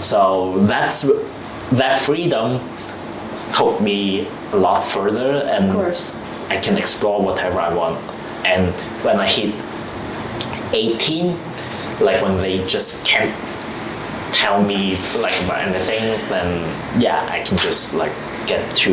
[0.00, 1.02] So that's
[1.72, 2.60] that freedom
[3.52, 6.12] took me a lot further, and Of course.
[6.48, 7.98] I can explore whatever I want.
[8.46, 8.72] And
[9.04, 9.54] when I hit
[10.72, 11.36] 18,
[12.00, 13.34] like when they just can't
[14.32, 18.12] tell me like about anything, then yeah, I can just like
[18.46, 18.92] get to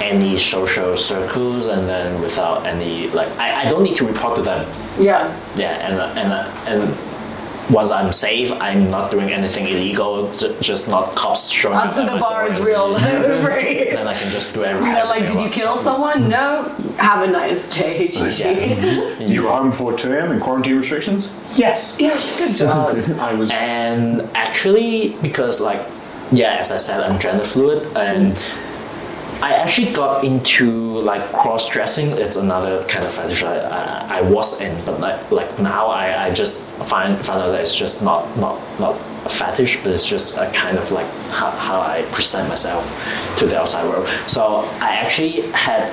[0.00, 4.42] any social circles and then without any like I, I don't need to report to
[4.42, 4.66] them
[4.98, 5.30] Yeah.
[5.54, 6.32] yeah, and and
[6.68, 7.11] and
[7.70, 10.30] once I'm safe, I'm not doing anything illegal.
[10.30, 12.98] ju- Just not cops showing Uh, up so the my bar door is real low
[13.42, 13.50] for.
[13.92, 14.92] Then I can just do everything.
[14.92, 16.28] They're like, did you kill someone?
[16.28, 16.64] No.
[16.98, 19.24] Have a nice day, Gigi.
[19.24, 20.32] You were home before 2 a.m.
[20.32, 21.30] in quarantine restrictions?
[21.56, 21.96] Yes.
[22.00, 23.18] Yes, good job.
[23.20, 23.52] I was.
[23.52, 25.86] And actually, because like,
[26.32, 28.32] yeah, as I said, I'm gender fluid, and
[29.42, 32.10] I actually got into like cross dressing.
[32.10, 36.26] It's another kind of fetish I, I, I was in, but like like now I,
[36.26, 40.08] I just find find out that it's just not not not a fetish, but it's
[40.08, 42.90] just a kind of like how, how I present myself
[43.38, 44.06] to the outside world.
[44.28, 45.92] So I actually had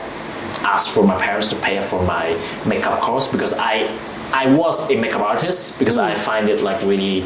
[0.62, 3.90] asked for my parents to pay for my makeup course because I
[4.32, 6.02] I was a makeup artist because hmm.
[6.02, 7.24] I find it like really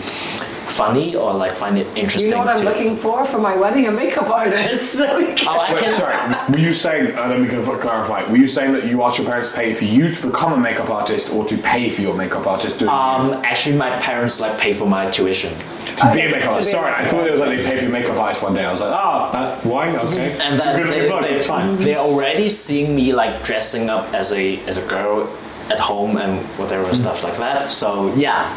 [0.66, 2.32] funny or like find it interesting.
[2.32, 3.88] You know what I'm looking for for my wedding?
[3.88, 4.94] A makeup artist.
[5.04, 5.90] So Oh, I Wait, can.
[5.90, 9.28] sorry, were you saying, uh, let me clarify, were you saying that you asked your
[9.28, 12.14] parents to pay for you to become a makeup artist or to pay for your
[12.16, 15.52] makeup artist doing Um, actually, my parents like pay for my tuition,
[15.98, 16.72] to be a makeup artist?
[16.72, 18.54] be a Sorry, I thought it was like they paid for your makeup artist one
[18.54, 18.64] day.
[18.66, 19.90] I was like, ah, that, why?
[19.90, 20.38] Okay.
[20.42, 21.76] and then Good they, they, it's fine.
[21.78, 25.28] They're already seeing me like dressing up as a as a girl
[25.70, 26.96] at home and whatever Mm.
[26.96, 27.72] stuff like that.
[27.72, 28.48] So yeah,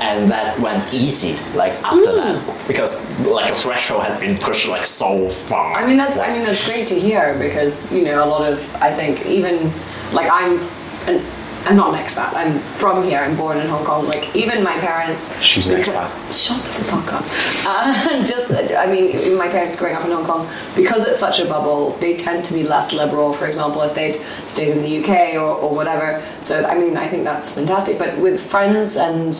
[0.00, 2.16] and that went easy like after Mm.
[2.46, 2.92] that because
[3.26, 5.74] like a threshold had been pushed like so far.
[5.76, 8.58] I mean that's I mean that's great to hear because you know a lot of
[8.76, 9.70] I think even
[10.12, 10.58] like I'm
[11.06, 11.24] an,
[11.66, 12.32] I'm not an expat.
[12.34, 13.18] I'm from here.
[13.20, 14.06] I'm born in Hong Kong.
[14.08, 15.38] Like even my parents.
[15.42, 16.10] She's an because-
[16.46, 17.24] Shut the fuck up.
[17.68, 18.50] Uh, just
[18.84, 21.90] I mean my parents growing up in Hong Kong because it's such a bubble.
[22.00, 23.34] They tend to be less liberal.
[23.34, 26.22] For example, if they'd stayed in the UK or, or whatever.
[26.40, 27.98] So I mean I think that's fantastic.
[27.98, 29.34] But with friends and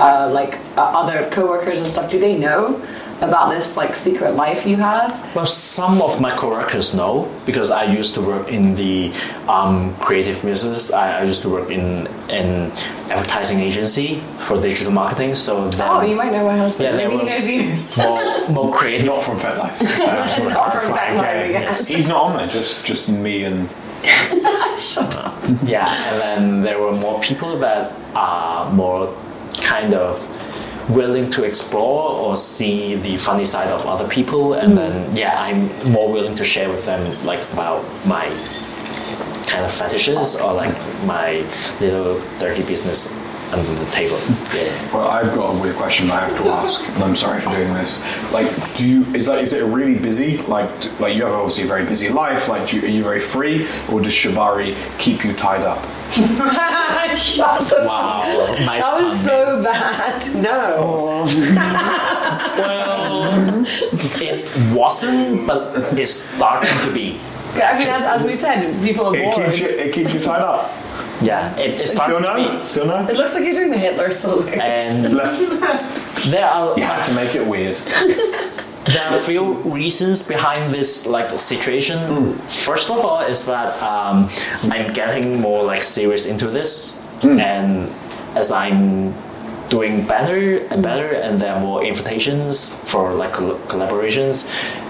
[0.00, 2.80] uh, like uh, other coworkers and stuff, do they know?
[3.22, 7.84] About this like secret life you have, Well, some of my coworkers know because I
[7.84, 9.10] used to work in the
[9.48, 10.92] um, creative business.
[10.92, 12.70] I, I used to work in an
[13.08, 15.34] advertising agency for digital marketing.
[15.34, 16.94] So then Oh, you might know my husband.
[16.94, 17.62] Yeah, Maybe he knows you.
[17.96, 19.06] more, more creative.
[19.06, 19.80] Not from FetLife.
[19.80, 21.62] I just Not from clarify FetLife, again.
[21.62, 21.88] yes.
[21.88, 23.66] He's not on there, just just me and.
[24.78, 25.34] Shut up.
[25.64, 29.08] Yeah, and then there were more people that are more
[29.66, 30.14] kind of
[30.88, 34.92] willing to explore or see the funny side of other people, and mm-hmm.
[34.92, 35.60] then yeah, I'm
[35.92, 38.26] more willing to share with them like about my
[39.46, 40.74] kind of fetishes or like
[41.04, 41.44] my
[41.80, 43.14] little dirty business
[43.52, 44.18] under the table.
[44.56, 44.72] Yeah.
[44.94, 47.74] Well, I've got a weird question I have to ask, and I'm sorry for doing
[47.74, 48.02] this.
[48.32, 50.38] Like, do you is that is it really busy?
[50.38, 52.48] Like, d- like you have obviously a very busy life.
[52.48, 55.82] Like, do you, are you very free, or does Shibari keep you tied up?
[57.16, 58.22] Shut the Wow,
[58.64, 59.16] nice That was one.
[59.16, 60.34] so bad.
[60.42, 61.26] No.
[62.58, 63.64] well.
[64.22, 67.20] It wasn't, but it's starting to be.
[67.54, 69.34] I mean, as, as we said, people are It bored.
[69.46, 70.70] keeps you it keeps you tied up.
[71.22, 72.66] Yeah, it, it starts Still to no, be.
[72.68, 73.08] still no.
[73.08, 74.48] It looks like you're doing the Hitler salute.
[74.48, 76.30] And Left.
[76.30, 77.76] there are You had to make it weird.
[78.86, 81.98] there are a few reasons behind this like situation.
[81.98, 82.32] Hmm.
[82.48, 84.28] First of all, is that um,
[84.70, 87.40] I'm getting more like serious into this, hmm.
[87.40, 87.90] and
[88.36, 89.14] as I'm
[89.68, 90.82] doing better and hmm.
[90.82, 94.48] better, and there are more invitations for like col- collaborations,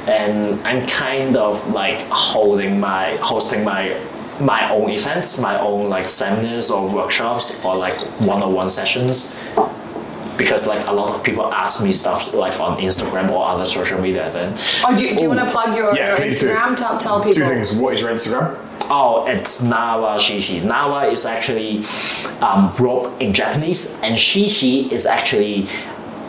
[0.09, 3.97] and I'm kind of like holding my hosting my
[4.41, 9.35] my own events, my own like seminars or workshops or like one-on-one sessions
[10.37, 13.99] because like a lot of people ask me stuff like on Instagram or other social
[13.99, 14.53] media then
[14.85, 16.19] Oh, do, you- do you want to plug your, Yeah, your.
[16.19, 16.77] Instagram?
[16.77, 17.33] Tell, tell people.
[17.33, 17.73] Two things.
[17.73, 18.59] What is your Instagram?
[18.91, 20.61] Oh, it's Nawa Shishi.
[20.61, 21.79] Nawa is actually
[22.43, 25.67] um, rope in Japanese, and Shishi is actually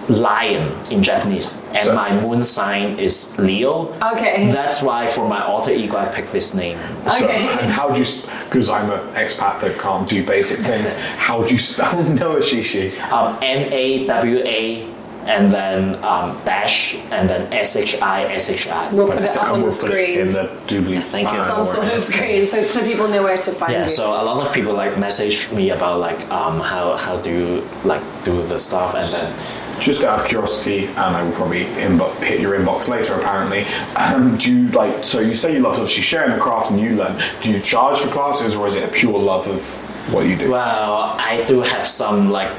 [0.10, 1.66] lion in Japanese.
[1.76, 3.93] And So- my moon sign is Leo.
[4.14, 4.49] Okay.
[4.51, 6.78] That's why for my alter ego, I picked this name.
[7.10, 7.47] So, Okay.
[7.62, 8.05] and how do you,
[8.45, 12.91] because I'm an expat that can't do basic things, how do you spell Nawa Shishi?
[13.12, 14.88] Um, N A W A,
[15.26, 18.89] and then um, dash, and then S H I S H I.
[18.93, 20.20] We'll put it up on the we'll put it screen.
[20.20, 21.03] in the doobly.
[21.03, 21.38] Thank you.
[21.38, 23.76] Some sort of screen so, so people know where to find it.
[23.76, 23.89] Yeah, you.
[23.89, 27.68] so a lot of people like message me about like um, how how do you
[27.84, 29.34] like do the stuff, and then
[29.80, 33.14] Just out of curiosity, and I will probably hit your inbox later.
[33.14, 33.66] Apparently,
[33.96, 35.04] um, do you like?
[35.06, 37.22] So you say you love obviously sharing the craft and you learn.
[37.42, 39.64] Do you charge for classes, or is it a pure love of
[40.12, 40.52] what you do?
[40.52, 42.52] Well, I do have some like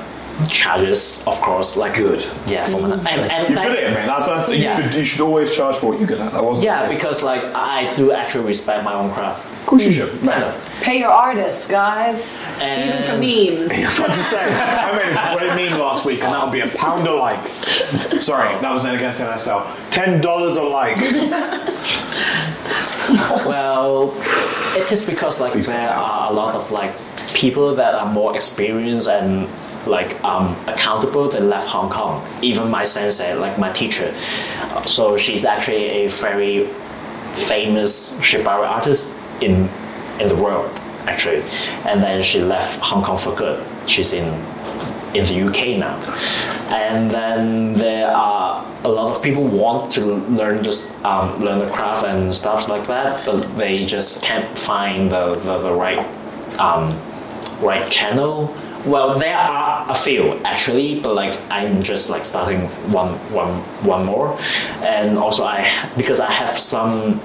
[0.46, 1.76] charges, of course.
[1.76, 2.24] Like Good.
[2.46, 4.06] Yeah, for my, and and You're that's, good it, man.
[4.06, 6.20] That's, that's you, should, you should always charge for what you get.
[6.20, 6.32] at.
[6.32, 6.66] That wasn't.
[6.66, 9.46] yeah, because like I do actually respect my own craft.
[9.46, 10.10] of course you should.
[10.20, 10.80] Kind of.
[10.80, 12.36] Pay your artists, guys.
[12.60, 13.70] And Even for memes.
[13.72, 16.60] I was about to say, I made a great meme last week, and that'll be
[16.60, 17.44] a pound a like.
[18.20, 19.66] Sorry, that was then against NSL.
[19.90, 20.96] Ten dollars a like.
[23.46, 24.12] Well,
[24.76, 26.92] it is because like Please there are a lot of like
[27.32, 29.48] people that are more experienced and
[29.88, 32.26] like um, accountable that left Hong Kong.
[32.42, 34.14] Even my sensei, like my teacher,
[34.86, 36.66] so she's actually a very
[37.32, 39.68] famous shibari artist in
[40.20, 40.70] in the world
[41.06, 41.42] actually,
[41.86, 43.64] and then she left Hong Kong for good.
[43.88, 44.28] She's in
[45.14, 45.96] in the UK now.
[46.68, 51.68] And then there are a lot of people want to learn this, um, learn the
[51.68, 55.98] craft and stuff like that, but they just can't find the, the, the right
[56.58, 56.98] um,
[57.60, 58.54] right channel.
[58.88, 62.60] Well, there are a few actually, but like I'm just like starting
[62.90, 64.34] one one one more,
[64.80, 67.20] and also I because I have some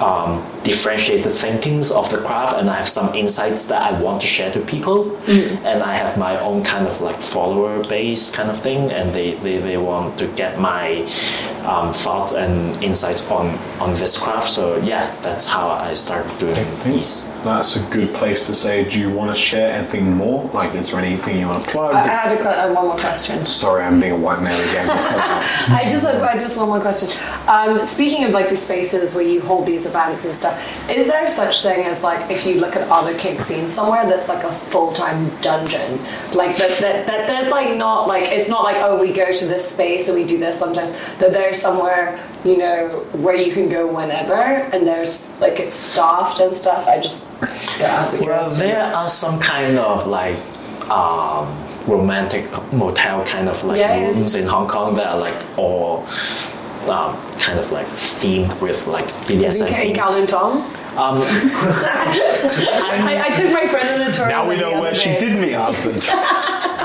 [0.00, 4.26] um, differentiated thinkings of the craft and I have some insights that I want to
[4.26, 8.58] share to people and I have my own kind of like follower base kind of
[8.60, 11.02] thing and they, they, they want to get my
[11.66, 13.46] um, thoughts and insights on,
[13.80, 18.46] on this craft so yeah that's how I started doing these That's a good place
[18.46, 18.84] to say.
[18.88, 20.48] Do you want to share anything more?
[20.54, 21.94] Like, is there anything you want to plug?
[21.94, 23.44] I I had a, que- uh, one more question.
[23.44, 24.88] Sorry, I'm being a white male again.
[25.80, 27.08] I just had I just one more question.
[27.46, 30.53] Um, speaking of like the spaces where you hold these events and stuff,
[30.90, 34.28] is there such thing as like if you look at other kink scenes somewhere that's
[34.28, 35.98] like a full time dungeon,
[36.34, 39.46] like that, that that there's like not like it's not like oh we go to
[39.46, 43.68] this space and we do this sometimes that there's somewhere you know where you can
[43.68, 46.86] go whenever and there's like it's staffed and stuff.
[46.86, 47.40] I just
[47.80, 48.10] yeah.
[48.12, 50.36] I well there are some kind of like
[50.90, 51.48] um,
[51.86, 54.08] romantic motel kind of like Yeah, yeah.
[54.08, 56.04] rooms in Hong Kong that are like all
[56.90, 59.98] um, kind of like themed with like BDSM in, in themes.
[59.98, 60.56] Kowloon Tong.
[60.96, 61.18] Um,
[61.98, 64.28] I, I took my friend on a tour.
[64.28, 66.00] now we know where other she did meet her husband.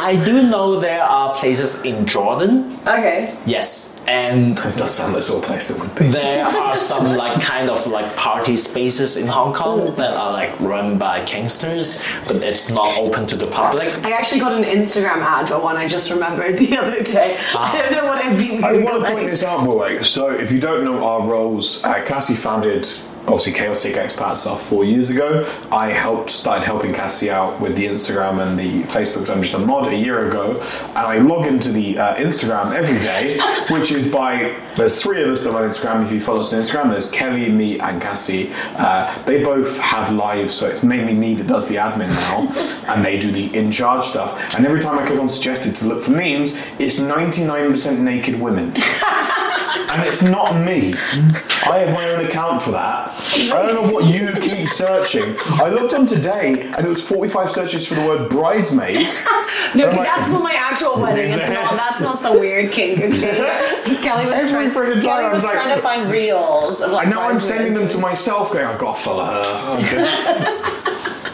[0.02, 3.38] I do know there are places in Jordan, Okay.
[3.46, 6.08] yes, and It does sound like the sort of place that would be.
[6.08, 10.60] there are some like kind of like party spaces in Hong Kong that are like
[10.60, 13.88] run by gangsters, but it's not open to the public.
[14.06, 17.38] I actually got an Instagram ad for one I just remembered the other day.
[17.56, 20.02] I don't know what I've been I want to point this out, Boy.
[20.02, 22.86] So, if you don't know our roles, uh, Cassie founded
[23.22, 25.46] obviously Chaotic Expats stuff four years ago.
[25.72, 29.30] I helped started helping Cassie out with the Instagram and the Facebook.
[29.30, 30.60] I'm just a mod a year ago,
[30.90, 33.40] and I log into the uh, Instagram every day,
[33.70, 36.04] which is by there's three of us that run Instagram.
[36.04, 38.52] If you follow us on Instagram, there's Kelly, me, and Cassie.
[38.78, 43.04] Uh, they both have lives, so it's mainly me that does the admin now, and
[43.04, 44.56] they do the in charge stuff.
[44.56, 48.74] And every time I click on suggested to look for memes, it's 99% naked women.
[49.92, 50.94] And it's not me.
[51.66, 53.10] I have my own account for that.
[53.54, 55.36] I don't know what you keep searching.
[55.54, 59.26] I looked on today and it was 45 searches for the word bridesmaids.
[59.76, 61.32] No, I'm like- that's for my actual wedding.
[61.32, 63.16] It's not, that's not some weird kink, okay?
[64.02, 67.16] Kelly was, Every trying, Kelly I was like- trying to find reels of like And
[67.16, 70.86] now I'm sending them to myself going, I've got to follow her.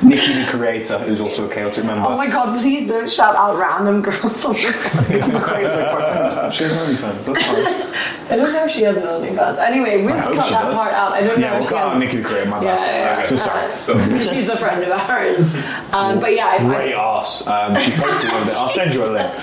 [0.10, 0.16] Good.
[0.16, 2.06] Nikki, the creator, who's also a chaotic member.
[2.08, 5.10] Oh my god, please don't shout out random girls on the podcast.
[5.10, 6.56] Nikki, the creator, is quite famous.
[6.56, 7.26] She has OnlyFans.
[7.26, 8.06] That's fine.
[8.32, 9.58] I don't know if she has an OnlyFans.
[9.60, 10.76] Anyway, we'll I cut that does.
[10.76, 11.14] part out.
[11.14, 12.00] I don't know Yeah, if we'll she cut has.
[12.00, 12.50] Nikki, the creator.
[12.50, 12.88] My Yeah, bad.
[12.88, 13.26] yeah, yeah.
[13.26, 13.72] So sorry.
[13.72, 15.56] Uh, she's a friend of ours.
[15.94, 17.46] Um, but yeah, I, Great ass.
[17.48, 18.54] Um, she posted one bit.
[18.56, 19.34] I'll send you a link.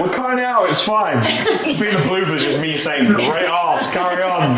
[0.00, 0.64] We're cutting out.
[0.64, 1.18] It's fine.
[1.66, 2.40] It's been a bloopers.
[2.40, 3.90] Just me saying great ass.
[3.92, 4.56] Carry on.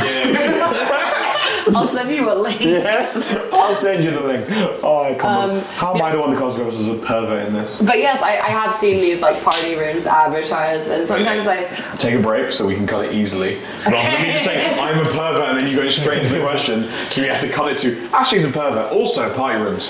[1.77, 2.61] I'll send you a link.
[2.61, 3.11] Yeah,
[3.53, 4.47] I'll send you the link.
[4.83, 5.61] Oh, come Um, on.
[5.75, 7.83] How am I the one that comes across as a pervert in this?
[7.83, 11.65] But yes, I, I have seen these like party rooms advertised, and sometimes I.
[11.99, 13.59] Take a break so we can cut it easily.
[13.87, 16.41] Rather than me just saying I'm a pervert and then you go straight into the
[16.41, 18.93] question, so we have to cut it to Ashley's a pervert.
[18.93, 19.89] Also party rooms.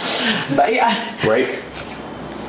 [0.57, 1.61] But yeah, Break.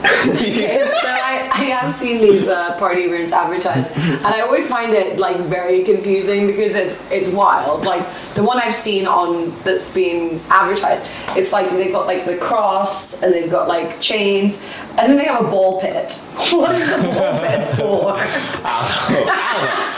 [0.04, 4.94] Yes, so I, I have seen these uh, party rooms advertised, and I always find
[4.94, 7.86] it like very confusing because it's it's wild.
[7.86, 11.06] Like the one I've seen on that's been advertised,
[11.38, 14.62] it's like they've got like the cross and they've got like chains,
[14.98, 16.26] and then they have a ball pit.
[16.54, 18.16] What is the ball pit for?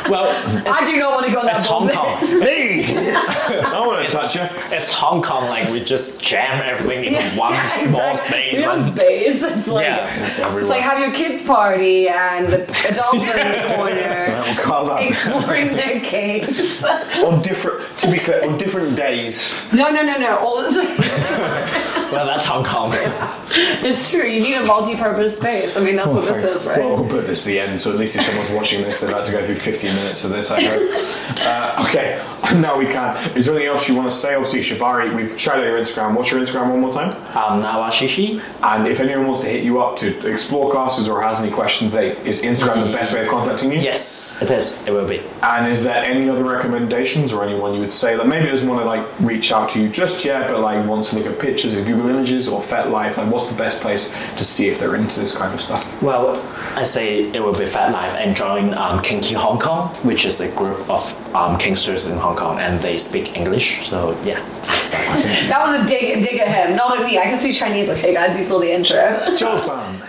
[0.09, 0.27] Well,
[0.67, 1.95] I do not want to go in that it's ball Hong pit.
[1.95, 2.41] Kong.
[2.41, 3.61] Hey!
[3.63, 4.41] I want to touch you.
[4.75, 5.45] It's Hong Kong.
[5.47, 8.41] Like we just jam everything into Yeah, one yeah, small exactly.
[8.41, 8.53] space.
[8.57, 9.43] We have space.
[9.43, 9.90] It's like Yeah,
[10.25, 14.55] it's it's like have your kids party and the adults are in the corner We'll
[14.55, 15.03] cut that.
[15.07, 16.83] exploring their caves.
[17.25, 19.71] on different, to be clear, on different days.
[19.73, 20.37] No, no, no, no.
[20.39, 20.77] All it's,
[22.11, 22.91] Well, that's Hong Kong.
[22.93, 24.23] it's true.
[24.27, 25.77] You need a multi-purpose space.
[25.77, 26.79] I mean, that's what this is, right?
[26.79, 29.09] Well, we'll put this to the end, so at least if someone's watching this, they've
[29.09, 31.37] had to go through 15 minutes of this, I hope.
[31.39, 32.21] uh, okay,
[32.59, 33.15] now we can.
[33.37, 34.33] Is there anything else you want to say?
[34.35, 36.15] Obviously, Shibari, we've shouted out your Instagram.
[36.15, 37.09] What's your Instagram one more time?
[37.35, 38.41] Um, Nawashishi.
[38.63, 41.91] And if anyone wants to hit you up to explore classes or has any questions,
[41.91, 43.79] they, is Instagram the best way of contacting you?
[43.79, 44.81] Yes, it is.
[44.87, 45.21] It will be.
[45.43, 48.81] And is there any other recommendations or anyone you would say that maybe doesn't want
[48.81, 51.75] to like reach out to you just yet, but like wants to look at pictures
[51.75, 53.17] of Google Images or FetLife?
[53.17, 56.01] Like, what's the best place to see if they're into this kind of stuff?
[56.01, 56.41] Well,
[56.75, 60.53] I say it will be FetLife and join um, Kinky Hong Kong, which is a
[60.55, 63.87] group of um, kinksters in Hong Kong, and they speak English.
[63.87, 65.21] So yeah, that's fine.
[65.49, 67.17] That was a dig, dig at him, not at me.
[67.17, 67.89] I can speak Chinese.
[67.89, 69.35] Okay, guys, you saw the intro.
[69.35, 70.00] Joel San.